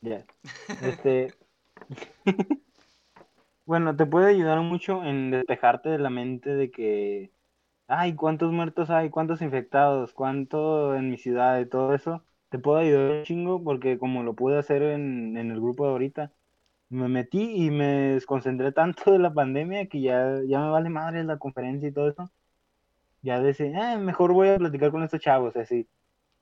[0.00, 0.24] Ya.
[0.82, 1.32] Este.
[3.64, 7.30] bueno, te puede ayudar mucho en despejarte de la mente de que.
[7.88, 9.10] Ay, ¿cuántos muertos hay?
[9.10, 10.12] ¿Cuántos infectados?
[10.12, 11.60] ¿Cuánto en mi ciudad?
[11.60, 12.24] Y todo eso.
[12.48, 15.90] Te puede ayudar un chingo porque, como lo pude hacer en, en el grupo de
[15.92, 16.32] ahorita,
[16.88, 21.24] me metí y me desconcentré tanto de la pandemia que ya, ya me vale madre
[21.24, 22.30] la conferencia y todo eso.
[23.22, 25.88] Ya decía, "Ah, mejor voy a platicar con estos chavos, así.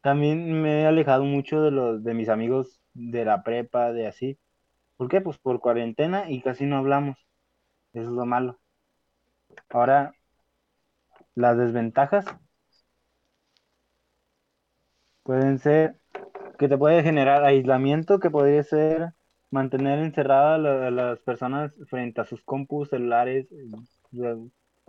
[0.02, 4.38] También me he alejado mucho de los de mis amigos de la prepa, de así.
[4.96, 5.20] ¿Por qué?
[5.20, 7.18] Pues por cuarentena y casi no hablamos.
[7.94, 8.58] Eso es lo malo.
[9.70, 10.14] Ahora,
[11.34, 12.26] las desventajas
[15.22, 15.96] pueden ser
[16.58, 19.14] que te puede generar aislamiento, que podría ser
[19.54, 23.46] mantener encerrada a la- a las personas frente a sus compus celulares.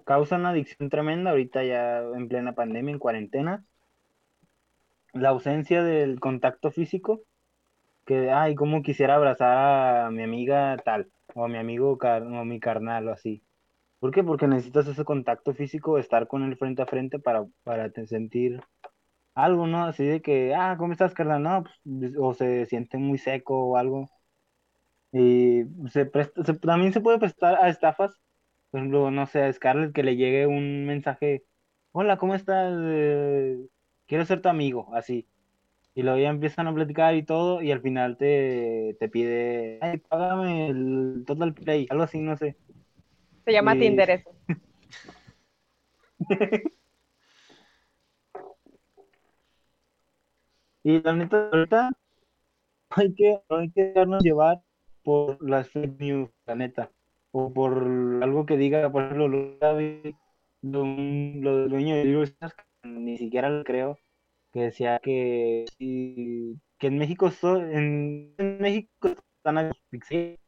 [0.06, 3.66] Causa una adicción tremenda ahorita ya en plena pandemia, en cuarentena
[5.14, 7.22] la ausencia del contacto físico,
[8.06, 12.46] que, ay, cómo quisiera abrazar a mi amiga tal, o a mi amigo car- o
[12.46, 13.44] mi carnal, o así.
[14.00, 14.24] ¿Por qué?
[14.24, 18.62] Porque necesitas ese contacto físico, estar con él frente a frente para, para sentir
[19.36, 19.86] algo, ¿no?
[19.86, 21.44] Así de que, ah, ¿cómo estás, carnal?
[21.44, 24.10] No, pues, o se siente muy seco o algo.
[25.18, 28.20] Y se presta, se- también se puede prestar a estafas.
[28.72, 31.46] Por ejemplo, no sé, a Scarlett que le llegue un mensaje,
[31.94, 32.74] hola, ¿cómo estás?
[32.84, 33.58] Eh,
[34.08, 35.26] quiero ser tu amigo, así.
[35.96, 40.00] Y luego ya empiezan a platicar y todo, y al final te, te pide, ay,
[40.00, 42.58] págame el Total Play, algo así, no sé.
[43.46, 43.80] se llama Sí.
[43.80, 44.32] Tinder eso.
[50.84, 51.92] Y la neta, ahorita
[52.92, 54.62] hay que, hay que dejarnos llevar
[55.06, 56.92] por las fake news, la neta.
[57.34, 57.74] O por
[58.24, 60.16] algo que diga, por ejemplo, lo, de
[60.64, 62.04] un- lo del dueño de
[62.84, 63.98] que ni siquiera lo creo,
[64.54, 70.40] que decía que, sí, que en México, so- en, en México están asfixiados,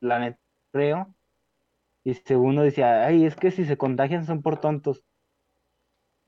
[0.00, 0.38] la neta,
[0.72, 1.14] creo.
[2.04, 5.04] Y segundo decía, ay, es que si se contagian son por tontos.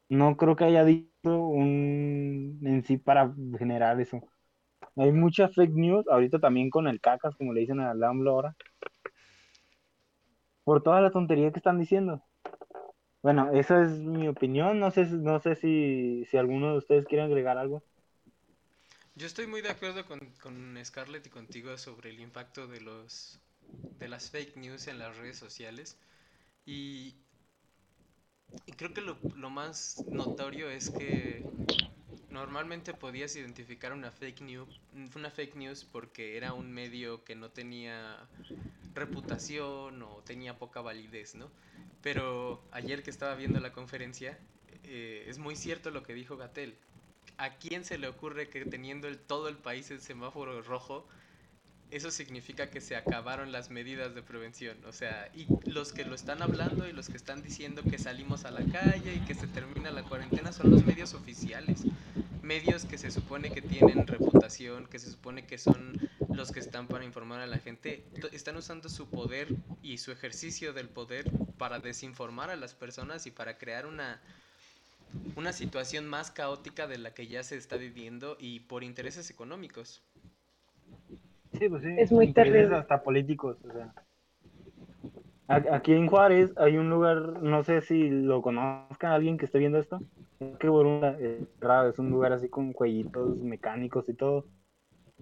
[0.09, 1.11] No creo que haya dicho
[1.49, 4.21] un en sí para generar eso.
[4.97, 8.57] Hay mucha fake news, ahorita también con el cacas, como le dicen a AMLO ahora,
[10.65, 12.23] por toda la tontería que están diciendo.
[13.23, 17.25] Bueno, esa es mi opinión, no sé, no sé si, si alguno de ustedes quiere
[17.25, 17.83] agregar algo.
[19.17, 23.39] Yo estoy muy de acuerdo con, con Scarlett y contigo sobre el impacto de los
[23.99, 25.97] de las fake news en las redes sociales
[26.67, 27.15] y,
[28.67, 31.43] y creo que lo, lo más notorio es que
[32.35, 34.81] normalmente podías identificar una fake news
[35.15, 38.19] una fake news porque era un medio que no tenía
[38.93, 41.49] reputación o tenía poca validez, ¿no?
[42.03, 44.37] Pero ayer que estaba viendo la conferencia
[44.83, 46.75] eh, es muy cierto lo que dijo Gatel.
[47.39, 51.07] ¿A quién se le ocurre que teniendo el, todo el país en semáforo rojo,
[51.91, 54.77] eso significa que se acabaron las medidas de prevención?
[54.87, 58.45] O sea, y los que lo están hablando y los que están diciendo que salimos
[58.45, 61.85] a la calle y que se termina la cuarentena son los medios oficiales.
[62.43, 65.99] Medios que se supone que tienen reputación, que se supone que son
[66.35, 69.49] los que están para informar a la gente, están usando su poder
[69.83, 74.21] y su ejercicio del poder para desinformar a las personas y para crear una,
[75.37, 80.03] una situación más caótica de la que ya se está viviendo y por intereses económicos.
[81.59, 82.77] Sí, pues sí, Es muy terrible.
[82.77, 83.93] hasta políticos, o sea.
[85.47, 89.79] Aquí en Juárez hay un lugar, no sé si lo conozcan alguien que esté viendo
[89.79, 90.01] esto,
[90.41, 91.45] es que Borunda, eh,
[91.91, 94.47] es un lugar así con cuellitos mecánicos y todo,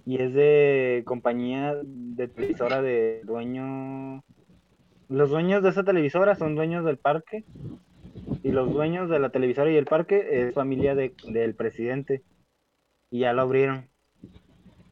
[0.06, 4.22] y es de compañía de televisora de dueño,
[5.08, 7.44] los dueños de esa televisora son dueños del parque,
[8.44, 12.22] y los dueños de la televisora y el parque es familia de, del presidente,
[13.10, 13.91] y ya lo abrieron.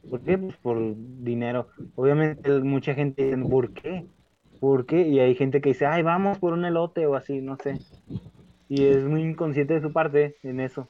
[0.09, 0.37] ¿Por qué?
[0.37, 0.77] Pues por
[1.23, 1.67] dinero.
[1.95, 4.07] Obviamente mucha gente dice, ¿por qué?
[4.59, 5.07] ¿Por qué?
[5.07, 7.81] Y hay gente que dice, ay, vamos por un elote o así, no sé.
[8.69, 10.87] Y es muy inconsciente de su parte en eso.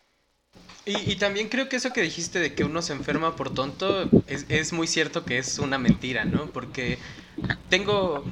[0.86, 4.10] Y, y también creo que eso que dijiste de que uno se enferma por tonto
[4.28, 6.48] es, es muy cierto que es una mentira, ¿no?
[6.48, 6.98] Porque
[7.70, 8.26] tengo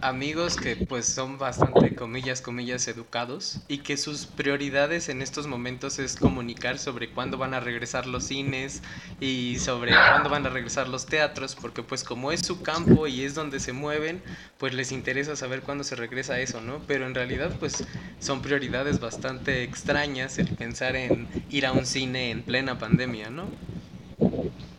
[0.00, 5.98] amigos que pues son bastante, comillas, comillas, educados y que sus prioridades en estos momentos
[5.98, 8.82] es comunicar sobre cuándo van a regresar los cines
[9.20, 13.22] y sobre cuándo van a regresar los teatros, porque pues como es su campo y
[13.22, 14.22] es donde se mueven,
[14.58, 16.82] pues les interesa saber cuándo se regresa eso, ¿no?
[16.86, 17.84] Pero en realidad pues
[18.18, 23.52] son prioridades bastante extrañas el pensar en ir a un cine en plena pandemia, ¿no?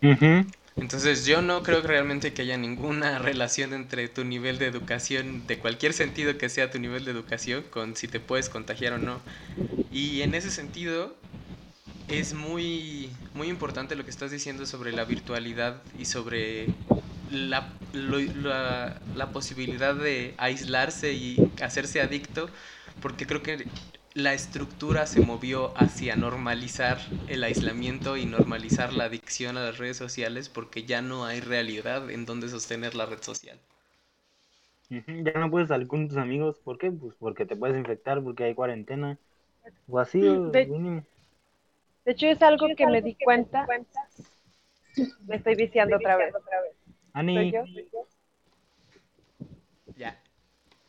[0.02, 0.46] Ujú.
[0.80, 5.48] Entonces yo no creo que realmente que haya ninguna relación entre tu nivel de educación,
[5.48, 9.00] de cualquier sentido que sea tu nivel de educación, con si te puedes contagiar o
[9.00, 9.24] no.
[9.90, 11.18] Y en ese sentido
[12.08, 16.78] es muy, muy importante lo que estás diciendo sobre la virtualidad y sobre
[17.28, 22.52] la, la posibilidad de aislarse y hacerse adicto,
[23.00, 23.68] porque creo que
[24.18, 29.96] la estructura se movió hacia normalizar el aislamiento y normalizar la adicción a las redes
[29.96, 33.62] sociales porque ya no hay realidad en donde sostener la red social.
[34.90, 36.92] Ya no puedes salir con tus amigos, ¿por qué?
[36.92, 39.18] Pues porque te puedes infectar, porque hay cuarentena,
[39.88, 41.06] o así, De- mínimo.
[42.06, 43.68] De hecho, es algo que me di cuenta.
[45.28, 46.34] Me estoy viciando otra vez.
[47.34, 47.66] ¿Soy Ani, yo?
[49.98, 50.16] Ya.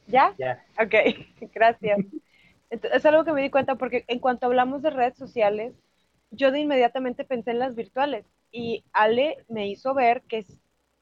[0.07, 0.37] ¿Ya?
[0.39, 0.65] ya.
[0.79, 0.95] Ok,
[1.55, 2.01] gracias.
[2.71, 5.75] Es algo que me di cuenta porque en cuanto hablamos de redes sociales,
[6.31, 10.45] yo de inmediatamente pensé en las virtuales y Ale me hizo ver que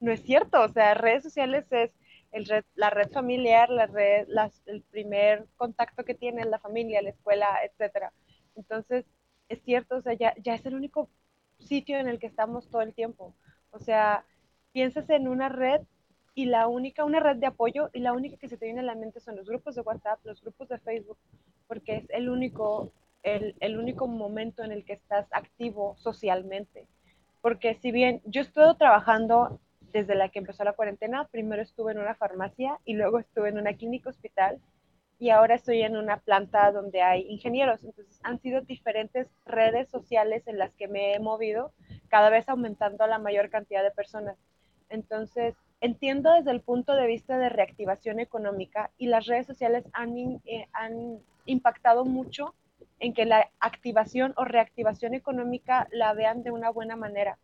[0.00, 1.90] no es cierto, o sea, redes sociales es
[2.32, 7.02] el red- la red familiar, la red, las- el primer contacto que tiene la familia,
[7.02, 8.12] la escuela, etcétera.
[8.54, 9.04] Entonces,
[9.48, 11.10] es cierto, o sea, ya, ya es el único
[11.58, 13.34] sitio en el que estamos todo el tiempo.
[13.70, 14.24] O sea,
[14.72, 15.80] piensas en una red
[16.36, 18.84] y la única, una red de apoyo y la única que se te viene a
[18.84, 21.16] la mente son los grupos de WhatsApp, los grupos de Facebook,
[21.66, 26.86] porque es el único, el, el único momento en el que estás activo socialmente.
[27.40, 29.60] Porque si bien yo estuve trabajando
[29.92, 33.56] desde la que empezó la cuarentena, primero estuve en una farmacia y luego estuve en
[33.56, 34.60] una clínica hospital
[35.18, 37.82] y ahora estoy en una planta donde hay ingenieros.
[37.82, 41.72] Entonces han sido diferentes redes sociales en las que me he movido,
[42.08, 44.36] cada vez aumentando a la mayor cantidad de personas.
[44.90, 50.16] Entonces, entiendo desde el punto de vista de reactivación económica y las redes sociales han,
[50.44, 52.54] eh, han impactado mucho
[52.98, 57.38] en que la activación o reactivación económica la vean de una buena manera,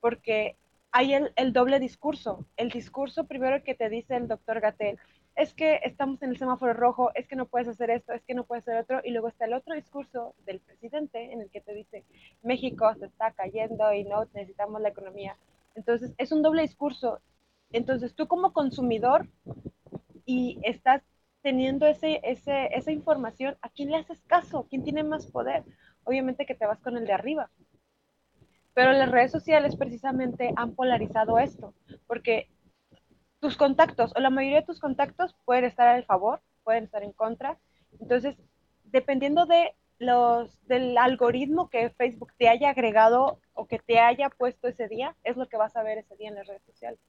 [0.00, 0.56] porque
[0.92, 2.44] hay el, el doble discurso.
[2.56, 4.98] El discurso primero que te dice el doctor Gatel,
[5.36, 8.34] es que estamos en el semáforo rojo, es que no puedes hacer esto, es que
[8.34, 11.60] no puedes hacer otro, y luego está el otro discurso del presidente en el que
[11.60, 12.04] te dice,
[12.42, 15.36] México se está cayendo y no necesitamos la economía.
[15.74, 17.20] Entonces, es un doble discurso.
[17.72, 19.28] Entonces, tú como consumidor
[20.24, 21.02] y estás
[21.42, 24.66] teniendo ese, ese, esa información, ¿a quién le haces caso?
[24.68, 25.64] ¿Quién tiene más poder?
[26.04, 27.50] Obviamente que te vas con el de arriba.
[28.74, 31.74] Pero las redes sociales precisamente han polarizado esto,
[32.06, 32.48] porque
[33.40, 37.12] tus contactos o la mayoría de tus contactos pueden estar a favor, pueden estar en
[37.12, 37.58] contra.
[38.00, 38.36] Entonces,
[38.84, 44.68] dependiendo de los del algoritmo que Facebook te haya agregado o que te haya puesto
[44.68, 47.00] ese día, es lo que vas a ver ese día en las redes sociales.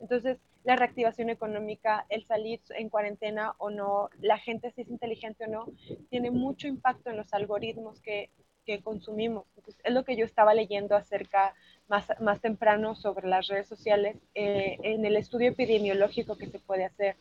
[0.00, 5.44] Entonces, la reactivación económica, el salir en cuarentena o no, la gente si es inteligente
[5.44, 5.66] o no,
[6.10, 8.30] tiene mucho impacto en los algoritmos que,
[8.66, 9.44] que consumimos.
[9.84, 11.54] Es lo que yo estaba leyendo acerca
[11.88, 16.84] más, más temprano sobre las redes sociales, eh, en el estudio epidemiológico que se puede
[16.84, 17.16] hacer,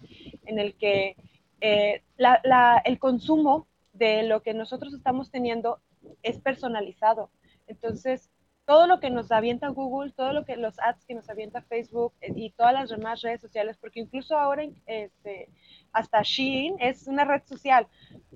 [0.45, 1.15] en el que
[1.61, 5.79] eh, la, la, el consumo de lo que nosotros estamos teniendo
[6.23, 7.29] es personalizado.
[7.67, 8.29] Entonces,
[8.69, 12.13] todo lo que nos avienta Google, todo lo que los ads que nos avienta Facebook
[12.21, 15.49] eh, y todas las demás redes sociales, porque incluso ahora este,
[15.91, 17.87] hasta Shein es una red social.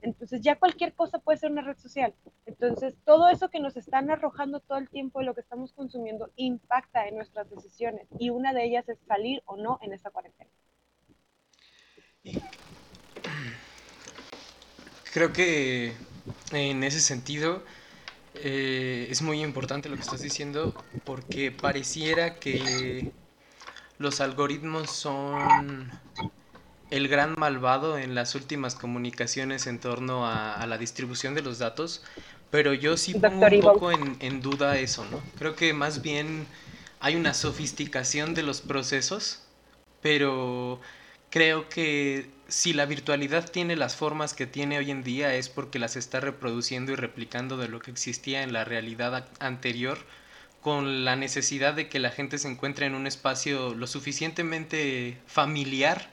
[0.01, 2.15] Entonces ya cualquier cosa puede ser una red social.
[2.47, 6.31] Entonces todo eso que nos están arrojando todo el tiempo y lo que estamos consumiendo
[6.35, 10.49] impacta en nuestras decisiones y una de ellas es salir o no en esta cuarentena.
[15.13, 15.93] Creo que
[16.51, 17.61] en ese sentido
[18.35, 23.13] eh, es muy importante lo que estás diciendo porque pareciera que
[23.97, 25.93] los algoritmos son
[26.89, 31.59] el gran malvado en las últimas comunicaciones en torno a, a la distribución de los
[31.59, 32.03] datos,
[32.49, 35.23] pero yo sí pongo un poco en, en duda eso, ¿no?
[35.35, 36.47] Creo que más bien
[36.99, 39.47] hay una sofisticación de los procesos,
[40.01, 40.81] pero
[41.33, 45.79] creo que si la virtualidad tiene las formas que tiene hoy en día es porque
[45.79, 49.97] las está reproduciendo y replicando de lo que existía en la realidad anterior
[50.61, 56.07] con la necesidad de que la gente se encuentre en un espacio lo suficientemente familiar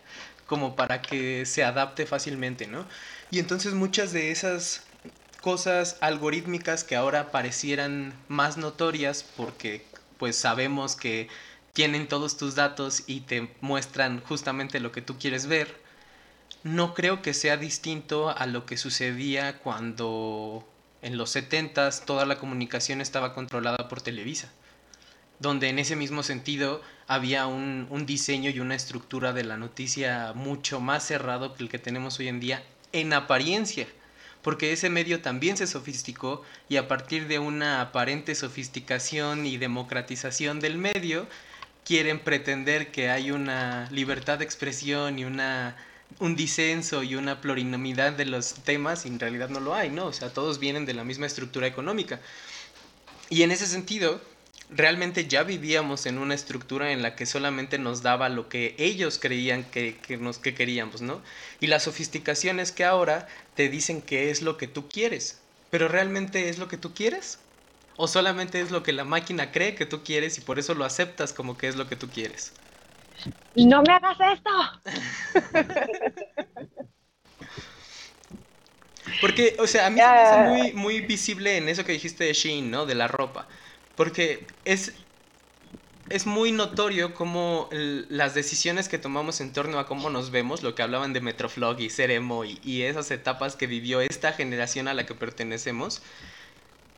[0.47, 2.87] como para que se adapte fácilmente, ¿no?
[3.31, 4.87] Y entonces muchas de esas
[5.43, 9.85] cosas algorítmicas que ahora parecieran más notorias porque
[10.17, 11.29] pues sabemos que
[11.81, 15.81] tienen todos tus datos y te muestran justamente lo que tú quieres ver,
[16.63, 20.69] no creo que sea distinto a lo que sucedía cuando
[21.01, 24.51] en los 70s toda la comunicación estaba controlada por Televisa,
[25.39, 30.35] donde en ese mismo sentido había un, un, diseño y una estructura de la noticia
[30.35, 32.63] mucho más cerrado que el que tenemos hoy en día
[32.93, 33.87] en apariencia,
[34.43, 40.61] porque ese medio también se sofisticó y a partir de una aparente sofisticación y democratización
[40.61, 41.27] del medio,
[41.85, 45.77] quieren pretender que hay una libertad de expresión y una
[46.19, 50.07] un disenso y una plurinomidad de los temas y en realidad no lo hay, ¿no?
[50.07, 52.21] O sea, todos vienen de la misma estructura económica.
[53.29, 54.21] Y en ese sentido,
[54.71, 59.19] realmente ya vivíamos en una estructura en la que solamente nos daba lo que ellos
[59.21, 61.23] creían que, que, nos, que queríamos, ¿no?
[61.61, 65.39] Y la sofisticación es que ahora te dicen que es lo que tú quieres,
[65.71, 67.39] pero realmente es lo que tú quieres.
[68.03, 70.87] ¿O solamente es lo que la máquina cree que tú quieres y por eso lo
[70.87, 72.55] aceptas como que es lo que tú quieres?
[73.55, 74.51] No me hagas esto.
[79.21, 82.25] Porque, o sea, a mí se me hace muy, muy visible en eso que dijiste
[82.25, 82.87] de Shein, ¿no?
[82.87, 83.47] De la ropa.
[83.97, 84.95] Porque es,
[86.09, 90.63] es muy notorio cómo el, las decisiones que tomamos en torno a cómo nos vemos,
[90.63, 94.89] lo que hablaban de Metroflog y Seremo y, y esas etapas que vivió esta generación
[94.89, 96.03] a la que pertenecemos,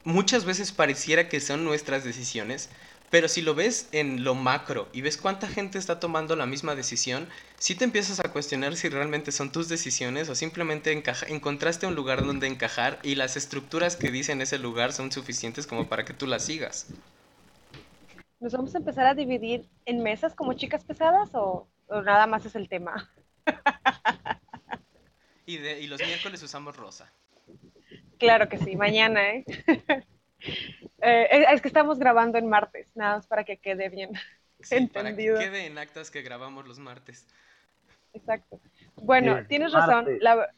[0.05, 2.71] muchas veces pareciera que son nuestras decisiones,
[3.11, 6.75] pero si lo ves en lo macro y ves cuánta gente está tomando la misma
[6.75, 11.95] decisión, sí te empiezas a cuestionar si realmente son tus decisiones o simplemente encontraste un
[11.95, 16.15] lugar donde encajar y las estructuras que dicen ese lugar son suficientes como para que
[16.15, 16.87] tú las sigas.
[18.41, 22.45] ¿Nos vamos a empezar a dividir en mesas como chicas pesadas o, o nada más
[22.47, 23.11] es el tema?
[25.47, 27.13] y, de, y los miércoles usamos rosa.
[28.23, 29.45] Claro que sí, mañana, ¿eh?
[31.05, 34.11] Eh, es que estamos grabando en martes, nada más para que quede bien
[34.61, 35.35] sí, entendido.
[35.37, 37.29] Para que quede en actas que grabamos los martes.
[38.13, 38.61] Exacto.
[38.97, 40.07] Bueno, sí, tienes razón.
[40.21, 40.49] La...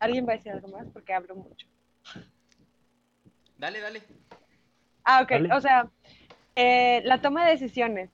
[0.00, 0.86] ¿Alguien va a decir algo más?
[0.92, 1.66] Porque hablo mucho.
[3.56, 4.02] Dale, dale.
[5.04, 5.30] Ah, ok.
[5.30, 5.54] Dale.
[5.54, 5.90] O sea,
[6.56, 8.10] eh, la toma de decisiones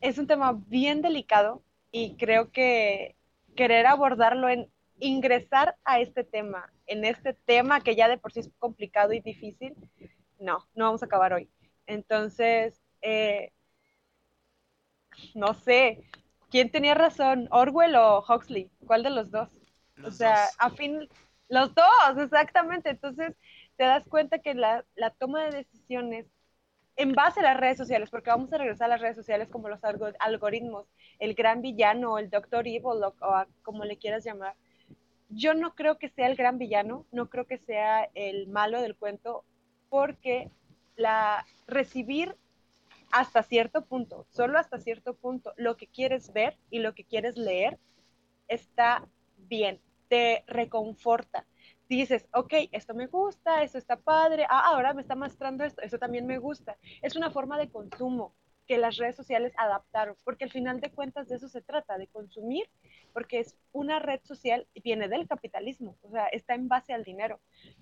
[0.00, 3.16] es un tema bien delicado y creo que
[3.56, 4.68] querer abordarlo en
[5.02, 9.20] ingresar a este tema, en este tema que ya de por sí es complicado y
[9.20, 9.74] difícil,
[10.38, 11.50] no, no vamos a acabar hoy.
[11.86, 13.52] Entonces, eh,
[15.34, 16.04] no sé,
[16.50, 17.48] ¿quién tenía razón?
[17.50, 18.70] ¿Orwell o Huxley?
[18.86, 19.50] ¿Cuál de los dos?
[19.96, 20.56] Los o sea, dos.
[20.58, 21.08] a fin,
[21.48, 22.90] los dos, exactamente.
[22.90, 23.34] Entonces,
[23.76, 26.26] te das cuenta que la, la, toma de decisiones
[26.94, 29.68] en base a las redes sociales, porque vamos a regresar a las redes sociales como
[29.68, 29.80] los
[30.20, 30.86] algoritmos,
[31.18, 34.54] el gran villano, el Doctor Evil, o, o como le quieras llamar,
[35.34, 38.96] yo no creo que sea el gran villano, no creo que sea el malo del
[38.96, 39.44] cuento,
[39.88, 40.50] porque
[40.96, 42.36] la recibir
[43.10, 47.36] hasta cierto punto, solo hasta cierto punto, lo que quieres ver y lo que quieres
[47.36, 47.78] leer
[48.48, 51.46] está bien, te reconforta.
[51.88, 55.98] Dices, ok, esto me gusta, esto está padre, ah, ahora me está mostrando esto, esto
[55.98, 56.78] también me gusta.
[57.02, 58.34] Es una forma de consumo
[58.72, 62.06] que las redes sociales adaptaron, porque al final de cuentas de eso se trata, de
[62.06, 62.64] consumir,
[63.12, 67.04] porque es una red social y viene del capitalismo, o sea, está en base al
[67.04, 67.38] dinero.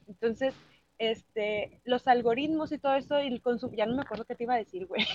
[0.09, 0.53] Entonces,
[0.99, 4.43] este, los algoritmos y todo eso y el consumo, ya no me acuerdo qué te
[4.43, 5.07] iba a decir, güey.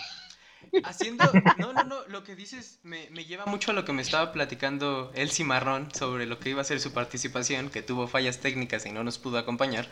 [0.85, 1.25] Haciendo,
[1.57, 4.31] no, no, no, lo que dices me, me, lleva mucho a lo que me estaba
[4.31, 8.85] platicando El Cimarrón sobre lo que iba a ser su participación, que tuvo fallas técnicas
[8.85, 9.89] y no nos pudo acompañar,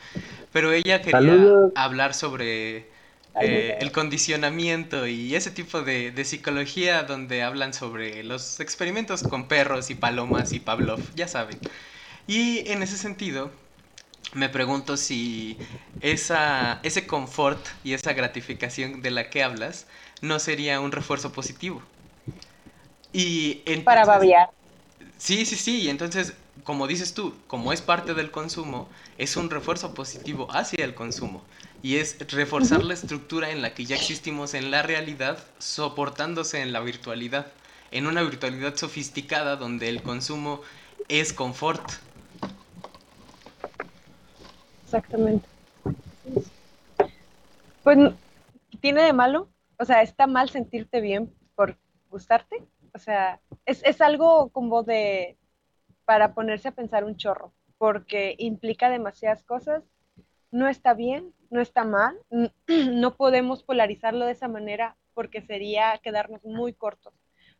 [0.54, 1.74] pero ella quería Saludos.
[1.76, 2.93] hablar sobre
[3.42, 9.48] eh, el condicionamiento y ese tipo de, de, psicología donde hablan sobre los experimentos con
[9.48, 11.58] perros y palomas y Pavlov, ya saben.
[12.28, 13.52] Y en ese sentido,
[14.34, 15.58] me pregunto si
[16.02, 19.88] esa, ese confort y esa gratificación de la que hablas
[20.22, 21.82] no sería un refuerzo positivo.
[23.12, 24.50] Y entonces, Para babear.
[25.18, 29.50] Sí, sí, sí, y entonces, como dices tú, como es parte del consumo, es un
[29.50, 31.44] refuerzo positivo hacia el consumo.
[31.84, 36.72] Y es reforzar la estructura en la que ya existimos en la realidad, soportándose en
[36.72, 37.48] la virtualidad.
[37.92, 40.62] En una virtualidad sofisticada donde el consumo
[41.10, 41.84] es confort.
[44.86, 45.46] Exactamente.
[47.84, 47.98] Pues,
[48.80, 49.50] ¿tiene de malo?
[49.78, 51.76] O sea, ¿está mal sentirte bien por
[52.10, 52.64] gustarte?
[52.94, 55.36] O sea, es, es algo como de,
[56.06, 59.84] para ponerse a pensar un chorro, porque implica demasiadas cosas,
[60.54, 62.16] no está bien, no está mal,
[62.68, 67.14] no podemos polarizarlo de esa manera porque sería quedarnos muy cortos.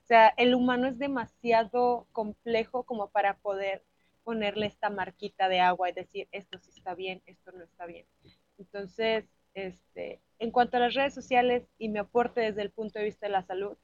[0.04, 3.84] O sea, el humano es demasiado complejo como para poder
[4.24, 8.06] ponerle esta marquita de agua y decir esto sí está bien, esto no está bien.
[8.60, 9.26] Entonces,
[9.56, 13.26] este, en cuanto a las redes sociales y mi aporte desde el punto de vista
[13.26, 13.76] de la salud,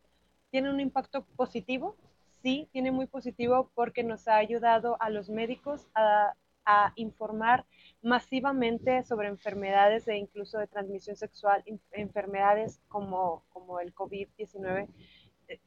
[0.52, 1.96] ¿tiene un impacto positivo?
[2.44, 6.36] Sí, tiene muy positivo porque nos ha ayudado a los médicos a,
[6.66, 7.66] a informar
[8.02, 14.88] masivamente sobre enfermedades e incluso de transmisión sexual, enfermedades como, como el COVID-19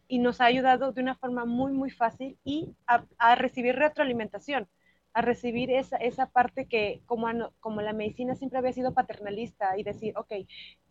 [0.09, 4.69] y nos ha ayudado de una forma muy, muy fácil y a, recibir retroalimentación,
[5.13, 7.29] a recibir esa, esa parte que como,
[7.61, 10.33] como la medicina siempre había sido paternalista y decir, ok,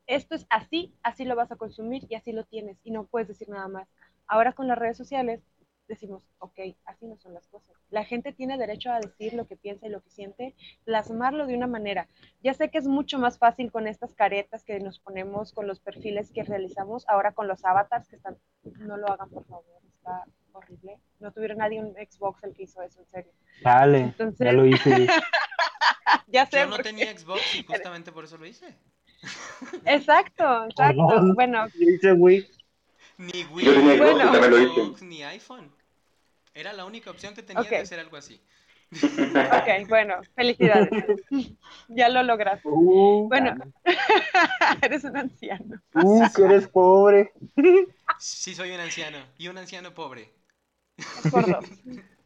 [0.07, 3.27] esto es así, así lo vas a consumir y así lo tienes y no puedes
[3.27, 3.87] decir nada más.
[4.27, 5.41] Ahora con las redes sociales
[5.91, 7.75] decimos, ok, así no son las cosas.
[7.89, 11.55] La gente tiene derecho a decir lo que piensa y lo que siente, plasmarlo de
[11.55, 12.07] una manera.
[12.41, 15.79] Ya sé que es mucho más fácil con estas caretas que nos ponemos, con los
[15.79, 20.23] perfiles que realizamos, ahora con los avatars que están, no lo hagan por favor, está
[20.53, 20.97] horrible.
[21.19, 23.31] No tuviera nadie un Xbox el que hizo eso, en serio.
[23.63, 25.07] Dale, ya lo hice.
[26.27, 26.59] ya sé.
[26.59, 28.73] Yo no tenía Xbox y justamente por eso lo hice.
[29.85, 31.33] Exacto, exacto.
[31.35, 31.67] Bueno.
[32.01, 32.47] Yo Wii.
[33.17, 34.91] Ni Wii, Yo tenía Xbox Bueno.
[34.93, 35.05] hice.
[35.05, 35.80] Ni iPhone.
[36.53, 38.41] Era la única opción que tenía de hacer algo así.
[38.93, 40.89] Ok, bueno, felicidades.
[41.87, 42.67] ya lo lograste.
[42.67, 43.55] Uh, Bueno.
[44.81, 45.81] Eres un anciano.
[45.93, 47.31] Uh, que eres pobre.
[48.19, 49.17] Sí, soy un anciano.
[49.37, 50.29] Y un anciano pobre.
[51.31, 51.65] por dos.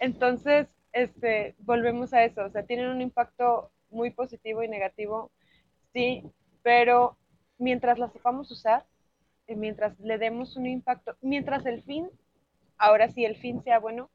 [0.00, 5.30] Entonces, este, volvemos a eso, o sea, tienen un impacto muy positivo y negativo,
[5.92, 6.24] sí,
[6.62, 7.18] pero
[7.58, 8.86] mientras las sepamos usar,
[9.46, 12.08] mientras le demos un impacto, mientras el fin,
[12.80, 14.10] ahora sí el fin sea bueno,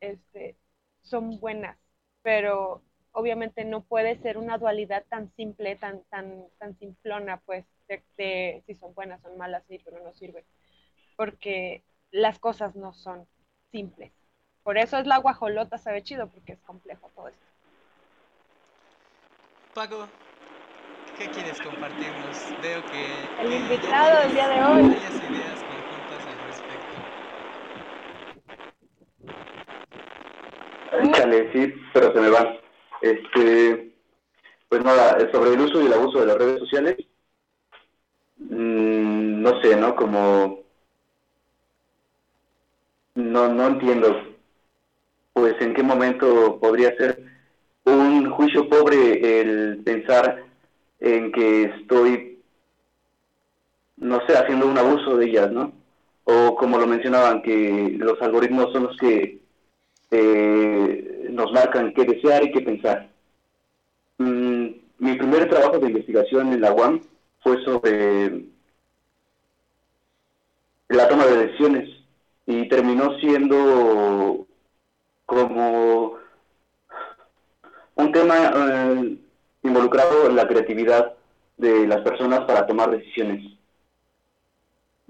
[0.00, 0.56] este,
[1.02, 1.78] son buenas,
[2.22, 2.82] pero
[3.12, 8.62] obviamente no puede ser una dualidad tan simple, tan, tan, tan simplona, pues, de, de
[8.66, 10.44] si son buenas, son malas, sí, pero no sirven,
[11.16, 13.26] porque las cosas no son
[13.70, 14.12] simples.
[14.62, 17.46] Por eso es la guajolota, sabe chido, porque es complejo todo esto.
[19.74, 20.08] Paco,
[21.14, 22.36] ¿qué quieres compartirnos?
[22.60, 23.28] Veo que...
[23.38, 24.82] El invitado del día de hoy.
[24.88, 26.26] Varias ideas conjuntas
[30.92, 32.58] Échale, sí, pero se me van.
[33.02, 33.92] Este,
[34.68, 36.96] pues nada, sobre el uso y el abuso de las redes sociales,
[38.38, 39.94] mm, no sé, ¿no?
[39.94, 40.60] Como,
[43.14, 44.16] no, no entiendo,
[45.32, 47.22] pues en qué momento podría ser
[47.84, 50.44] un juicio pobre el pensar
[51.00, 52.40] en que estoy,
[53.96, 55.72] no sé, haciendo un abuso de ellas, ¿no?
[56.24, 59.38] O como lo mencionaban, que los algoritmos son los que
[60.10, 63.08] eh, nos marcan qué desear y qué pensar.
[64.18, 64.66] Mm,
[64.98, 67.00] mi primer trabajo de investigación en la UAM
[67.42, 68.44] fue sobre
[70.88, 71.88] la toma de decisiones
[72.46, 74.46] y terminó siendo
[75.26, 76.14] como
[77.96, 79.18] un tema eh,
[79.62, 81.14] involucrado en la creatividad
[81.58, 83.44] de las personas para tomar decisiones.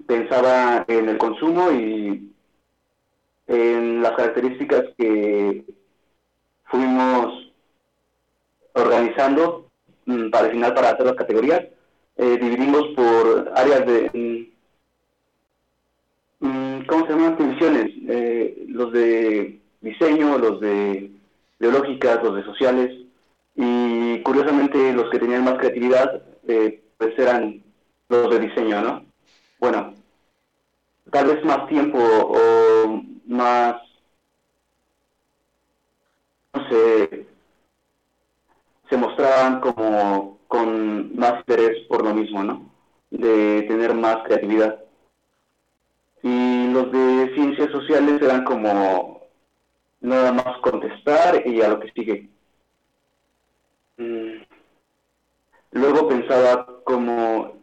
[0.05, 2.28] Pensaba en el consumo y
[3.49, 5.65] en las características que
[6.65, 7.51] fuimos
[8.73, 9.69] organizando
[10.05, 11.65] mm, para al final para hacer las categorías.
[12.15, 14.51] Eh, dividimos por áreas de...
[16.39, 17.37] mm, mm, ¿Cómo se llaman?
[17.37, 17.91] Divisiones.
[18.07, 21.11] Eh, los de diseño, los de
[21.59, 22.95] biológicas, los de sociales.
[23.55, 27.63] Y curiosamente los que tenían más creatividad eh, pues eran
[28.09, 29.05] los de diseño, ¿no?
[29.59, 29.93] Bueno,
[31.11, 33.75] tal vez más tiempo o más,
[36.53, 37.27] no sé,
[38.89, 42.71] se mostraban como con más interés por lo mismo, ¿no?
[43.11, 44.83] De tener más creatividad.
[46.21, 49.21] Y los de ciencias sociales eran como
[50.01, 52.29] nada más contestar y a lo que sigue.
[53.97, 54.41] Mm.
[55.71, 57.53] Luego pensaba como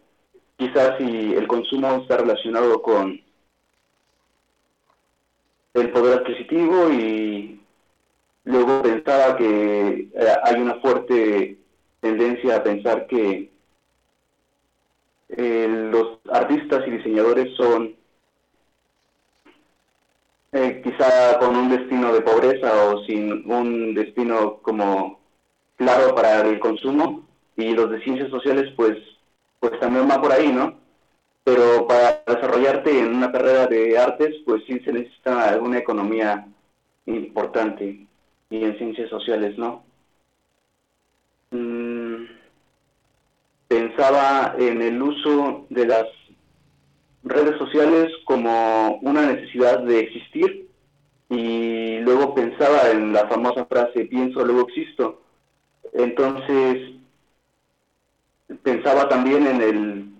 [0.57, 3.21] quizás si el consumo está relacionado con
[5.81, 7.61] el poder adquisitivo y
[8.45, 11.59] luego pensaba que eh, hay una fuerte
[12.01, 13.51] tendencia a pensar que
[15.29, 17.95] eh, los artistas y diseñadores son
[20.53, 25.21] eh, quizá con un destino de pobreza o sin un destino como
[25.77, 28.97] claro para el consumo y los de ciencias sociales pues
[29.59, 30.86] pues también va por ahí, ¿no?
[31.47, 36.45] Pero para desarrollarte en una carrera de artes pues sí se necesita alguna economía
[37.07, 38.05] importante
[38.51, 39.85] y en ciencias sociales, ¿no?
[41.53, 42.25] Mm,
[43.69, 46.07] pensaba en el uso de las
[47.23, 50.69] redes sociales como una necesidad de existir
[51.29, 55.23] y luego pensaba en la famosa frase pienso, luego existo.
[55.93, 56.91] Entonces,
[58.65, 60.16] pensaba también en el,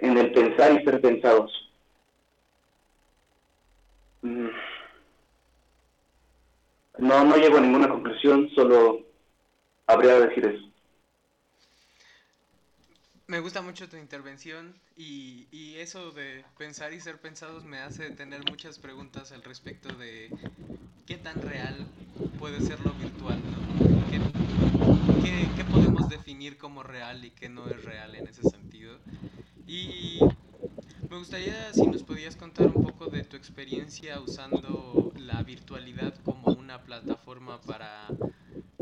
[0.00, 1.50] en el pensar y ser pensados.
[4.22, 4.48] Mm.
[6.98, 9.00] No, no llego a ninguna conclusión, solo
[9.86, 10.68] habría de decir eso.
[13.28, 18.10] Me gusta mucho tu intervención y, y eso de pensar y ser pensados me hace
[18.10, 20.30] tener muchas preguntas al respecto de
[21.06, 21.86] qué tan real
[22.38, 24.10] puede ser lo virtual, ¿no?
[24.10, 24.18] ¿Qué,
[25.22, 28.98] qué, qué podemos definir como real y qué no es real en ese sentido?
[29.68, 30.18] Y
[31.10, 36.54] me gustaría si nos podías contar un poco de tu experiencia usando la virtualidad como
[36.54, 38.06] una plataforma para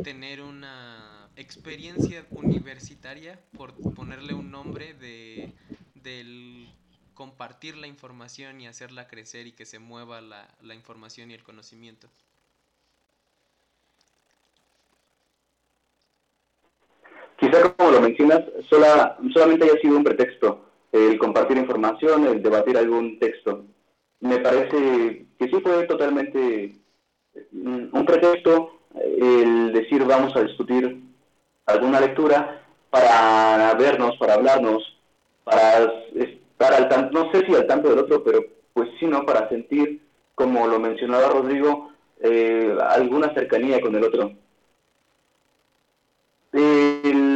[0.05, 5.55] tener una experiencia universitaria, por ponerle un nombre, de,
[5.97, 6.69] del
[7.15, 11.43] compartir la información y hacerla crecer y que se mueva la, la información y el
[11.43, 12.07] conocimiento.
[17.41, 20.66] Quizá como lo mencionas, sola, solamente haya sido un pretexto
[20.97, 23.65] el compartir información, el debatir algún texto.
[24.21, 26.73] Me parece que sí fue totalmente
[27.53, 31.03] mm, un pretexto el decir vamos a discutir
[31.67, 34.83] alguna lectura para vernos, para hablarnos,
[35.45, 38.41] para estar al tanto, no sé si al tanto del otro, pero
[38.73, 39.25] pues sí, ¿no?
[39.27, 40.01] Para sentir,
[40.35, 41.91] como lo mencionaba Rodrigo,
[42.21, 44.33] eh, alguna cercanía con el otro.
[46.53, 47.36] El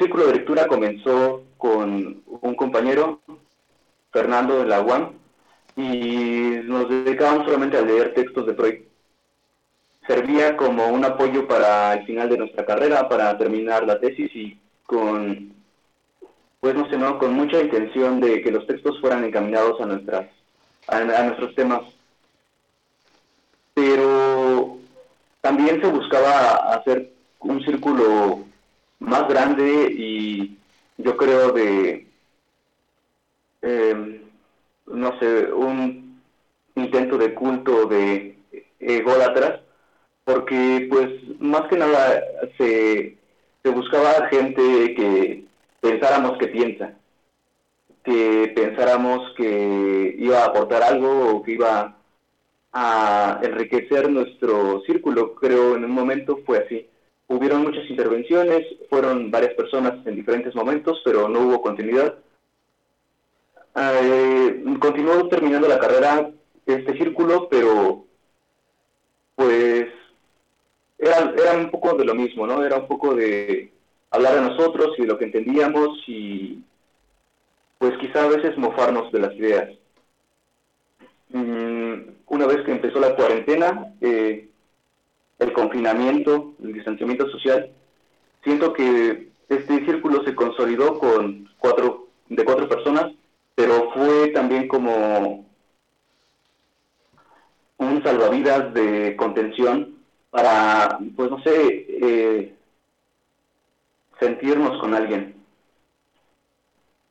[0.00, 3.20] círculo de lectura comenzó con un compañero,
[4.10, 5.12] Fernando de la UAM,
[5.76, 8.80] y nos dedicábamos solamente a leer textos de Freud.
[10.06, 14.58] Servía como un apoyo para el final de nuestra carrera, para terminar la tesis y
[14.86, 15.52] con,
[16.60, 17.18] pues no sé, ¿no?
[17.18, 20.28] con mucha intención de que los textos fueran encaminados a, nuestras,
[20.88, 21.82] a nuestros temas.
[23.74, 24.78] Pero
[25.42, 28.49] también se buscaba hacer un círculo
[29.00, 30.58] más grande y
[30.98, 32.06] yo creo de,
[33.62, 34.20] eh,
[34.86, 36.20] no sé, un
[36.76, 38.36] intento de culto de
[38.78, 39.60] ególatras,
[40.24, 42.22] porque pues más que nada
[42.56, 43.16] se,
[43.62, 44.62] se buscaba gente
[44.94, 45.44] que
[45.80, 46.92] pensáramos que piensa,
[48.04, 51.96] que pensáramos que iba a aportar algo o que iba
[52.72, 55.34] a enriquecer nuestro círculo.
[55.34, 56.86] Creo en un momento fue así.
[57.30, 62.16] Hubieron muchas intervenciones, fueron varias personas en diferentes momentos, pero no hubo continuidad.
[63.76, 66.32] Eh, continuó terminando la carrera
[66.66, 68.04] este círculo, pero
[69.36, 69.86] pues
[70.98, 72.64] era, era un poco de lo mismo, ¿no?
[72.64, 73.72] Era un poco de
[74.10, 76.64] hablar de nosotros y de lo que entendíamos y
[77.78, 79.70] pues quizá a veces mofarnos de las ideas.
[81.28, 84.49] Mm, una vez que empezó la cuarentena, eh,
[85.40, 87.70] el confinamiento, el distanciamiento social,
[88.44, 93.12] siento que este círculo se consolidó con cuatro, de cuatro personas,
[93.54, 95.46] pero fue también como
[97.78, 99.96] un salvavidas de contención
[100.30, 102.54] para, pues no sé, eh,
[104.20, 105.34] sentirnos con alguien.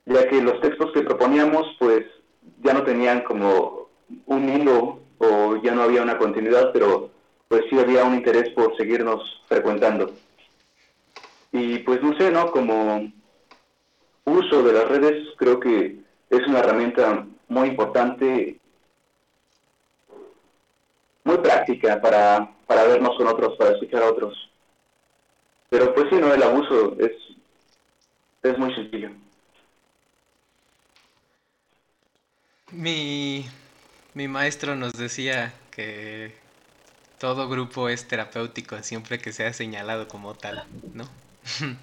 [0.06, 2.06] Ya que los textos que proponíamos, pues
[2.64, 3.90] ya no tenían como
[4.28, 7.12] un hilo o ya no había una continuidad, pero
[7.50, 10.14] pues sí había un interés por seguirnos frecuentando.
[11.52, 12.52] Y pues no sé, ¿no?
[12.52, 13.12] Como
[14.24, 15.98] uso de las redes, creo que
[16.30, 18.60] es una herramienta muy importante,
[21.24, 24.52] muy práctica para, para vernos con otros, para escuchar a otros.
[25.70, 27.12] Pero pues sí, no, el abuso es,
[28.44, 29.10] es muy sencillo.
[32.72, 33.48] Mi,
[34.14, 36.32] mi maestro nos decía que
[37.20, 41.10] todo grupo es terapéutico siempre que sea señalado como tal, ¿no?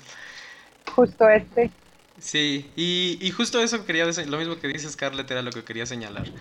[0.86, 1.70] Justo este.
[2.18, 5.64] Sí, y, y justo eso quería decir, lo mismo que dice Scarlett era lo que
[5.64, 6.32] quería señalar.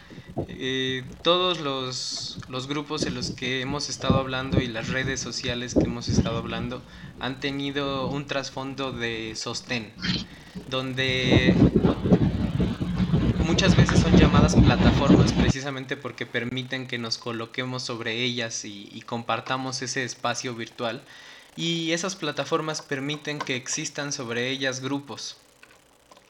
[0.47, 5.75] Eh, todos los, los grupos en los que hemos estado hablando y las redes sociales
[5.75, 6.85] que hemos estado hablando
[7.19, 9.95] han tenido un trasfondo de sostén,
[10.65, 11.75] donde
[13.45, 19.81] muchas veces son llamadas plataformas precisamente porque permiten que nos coloquemos sobre ellas y, compartamos
[19.81, 21.01] ese espacio virtual.
[21.55, 25.37] Y esas plataformas permiten que existan sobre ellas grupos.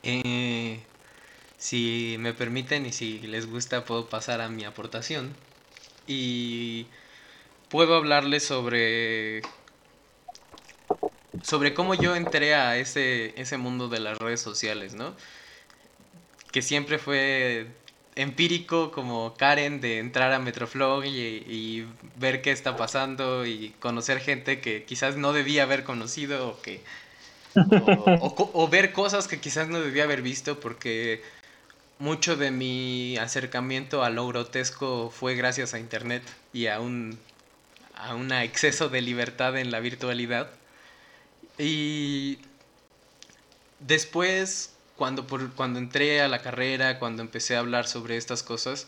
[0.03, 0.80] Eh,
[1.57, 5.34] si me permiten y si les gusta puedo pasar a mi aportación.
[6.07, 6.88] Y
[7.70, 9.41] puedo hablarles sobre
[11.43, 15.16] sobre cómo yo entré a ese, ese mundo de las redes sociales, ¿no?
[16.56, 17.68] Que siempre fue
[18.16, 21.86] empírico como Karen de entrar a Metroflog y,
[22.16, 26.80] ver qué está pasando y conocer gente que quizás no debía haber conocido o que
[27.58, 31.22] o ver cosas que quizás no debía haber visto porque
[31.99, 37.20] mucho de mi acercamiento a lo grotesco fue gracias a internet y a un
[37.95, 40.49] a un exceso de libertad en la virtualidad.
[41.58, 42.39] Y
[43.82, 48.87] después cuando por, cuando entré a la carrera cuando empecé a hablar sobre estas cosas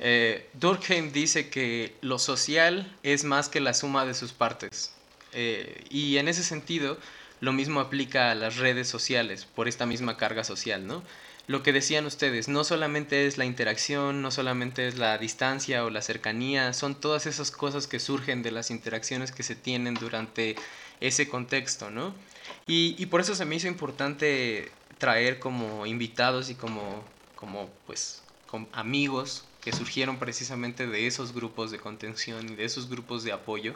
[0.00, 4.92] eh, Durkheim dice que lo social es más que la suma de sus partes
[5.32, 6.96] Eh, y en ese sentido
[7.40, 11.02] lo mismo aplica a las redes sociales por esta misma carga social, ¿no?
[11.46, 15.90] Lo que decían ustedes, no solamente es la interacción, no solamente es la distancia o
[15.90, 20.56] la cercanía, son todas esas cosas que surgen de las interacciones que se tienen durante
[21.00, 22.14] ese contexto, ¿no?
[22.66, 28.22] Y, y por eso se me hizo importante traer como invitados y como, como pues,
[28.46, 33.32] com- amigos que surgieron precisamente de esos grupos de contención y de esos grupos de
[33.32, 33.74] apoyo,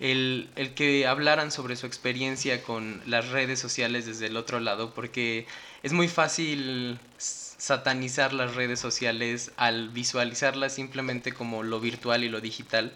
[0.00, 4.92] el, el que hablaran sobre su experiencia con las redes sociales desde el otro lado,
[4.94, 5.46] porque
[5.82, 12.40] es muy fácil satanizar las redes sociales al visualizarlas simplemente como lo virtual y lo
[12.40, 12.92] digital,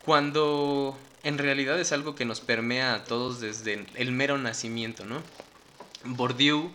[0.00, 5.22] cuando en realidad es algo que nos permea a todos desde el mero nacimiento, ¿no?
[6.04, 6.70] Bourdieu,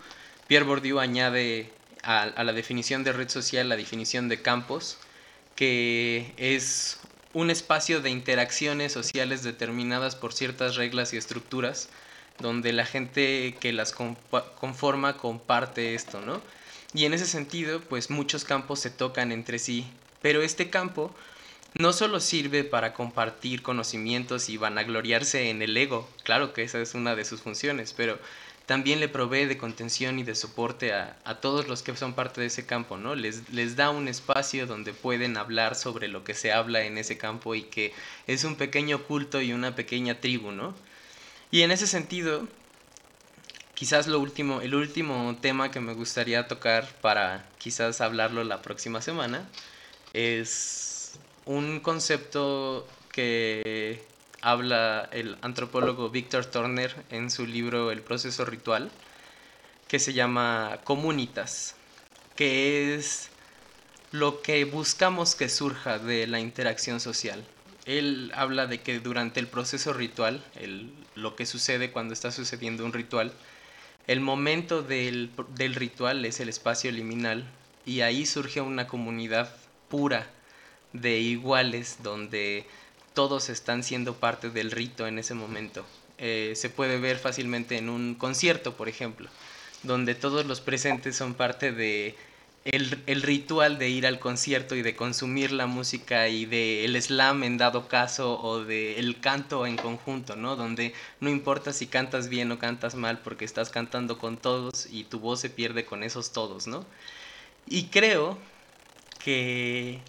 [0.48, 1.72] Pierre Bourdieu añade
[2.04, 4.98] a, la definición de red social la definición de campos,
[5.56, 7.00] que es
[7.34, 11.90] un espacio de interacciones sociales determinadas por ciertas reglas y estructuras,
[12.40, 16.42] donde la gente que las conforma comparte esto, ¿no?
[16.94, 19.86] Y en ese sentido, pues muchos campos se tocan entre sí,
[20.22, 21.14] pero este campo
[21.76, 26.96] no solo sirve para compartir conocimientos y vanagloriarse en el ego, claro que esa es
[26.96, 28.18] una de sus funciones, pero
[28.70, 32.40] también le provee de contención y de soporte a, a todos los que son parte
[32.40, 33.16] de ese campo, ¿no?
[33.16, 37.18] Les, les da un espacio donde pueden hablar sobre lo que se habla en ese
[37.18, 37.94] campo y que
[38.28, 40.76] es un pequeño culto y una pequeña tribu, ¿no?
[41.50, 42.48] Y en ese sentido,
[43.74, 49.02] quizás lo último, el último tema que me gustaría tocar para quizás hablarlo la próxima
[49.02, 49.50] semana
[50.14, 54.06] es un concepto que
[54.42, 58.92] habla el antropólogo Víctor Turner en su libro El proceso ritual,
[59.88, 61.76] que se llama comunitas,
[62.36, 63.30] que es
[64.12, 67.44] lo que buscamos que surja de la interacción social.
[67.86, 72.86] Él habla de que durante el proceso ritual, el- lo que sucede cuando está sucediendo
[72.86, 73.34] un ritual,
[74.08, 77.46] el momento del, del ritual es el espacio liminal
[77.86, 79.56] y ahí surge una comunidad
[79.90, 80.28] pura
[80.94, 82.66] de iguales donde
[83.20, 85.86] todos están siendo parte del rito en ese momento.
[86.20, 89.30] Eh, se puede ver fácilmente en un concierto, por ejemplo,
[89.84, 92.16] donde todos los presentes son parte de
[92.64, 97.58] el, ritual de ir al concierto y de consumir la música y de slam en
[97.58, 100.56] dado caso o de canto en conjunto, ¿no?
[100.56, 105.04] Donde no importa si cantas bien o cantas mal porque estás cantando con todos y
[105.04, 106.86] tu voz se pierde con esos todos, ¿no?
[107.68, 108.38] Y creo
[109.22, 110.00] que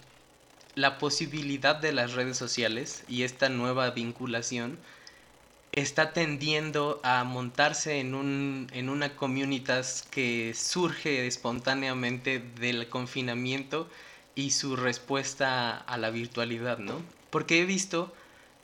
[0.74, 4.78] la posibilidad de las redes sociales y esta nueva vinculación
[5.72, 13.88] está tendiendo a montarse en, un, en una comunitas que surge espontáneamente del confinamiento
[14.34, 17.00] y su respuesta a la virtualidad, ¿no?
[17.30, 18.12] Porque he visto,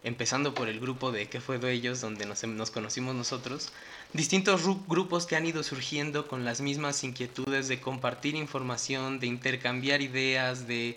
[0.03, 2.01] empezando por el grupo de ¿Qué fue de ellos?
[2.01, 3.73] donde nos, nos conocimos nosotros,
[4.13, 9.29] distintos ru- grupos que han ido surgiendo con las mismas inquietudes de compartir información, de
[9.29, 10.97] intercambiar ideas, de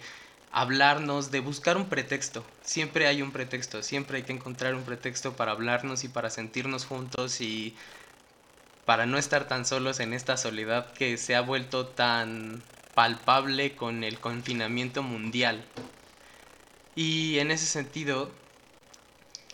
[0.51, 2.43] hablarnos, de buscar un pretexto.
[2.63, 6.85] Siempre hay un pretexto, siempre hay que encontrar un pretexto para hablarnos y para sentirnos
[6.85, 7.75] juntos y
[8.85, 12.63] para no estar tan solos en esta soledad que se ha vuelto tan
[12.95, 15.63] palpable con el confinamiento mundial.
[16.95, 18.31] Y en ese sentido,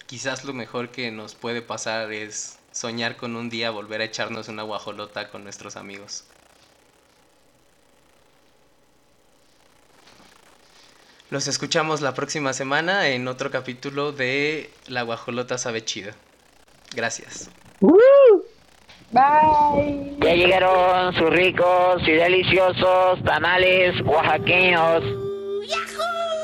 [0.08, 4.48] quizás lo mejor que nos puede pasar es soñar con un día volver a echarnos
[4.48, 6.24] una guajolota con nuestros amigos.
[11.32, 16.12] Los escuchamos la próxima semana en otro capítulo de La Guajolota Sabe Chido.
[16.96, 17.50] Gracias.
[19.12, 20.18] Bye.
[20.20, 25.04] Ya llegaron sus ricos y deliciosos tamales oaxaqueños.
[25.68, 26.35] ¡Yahoo!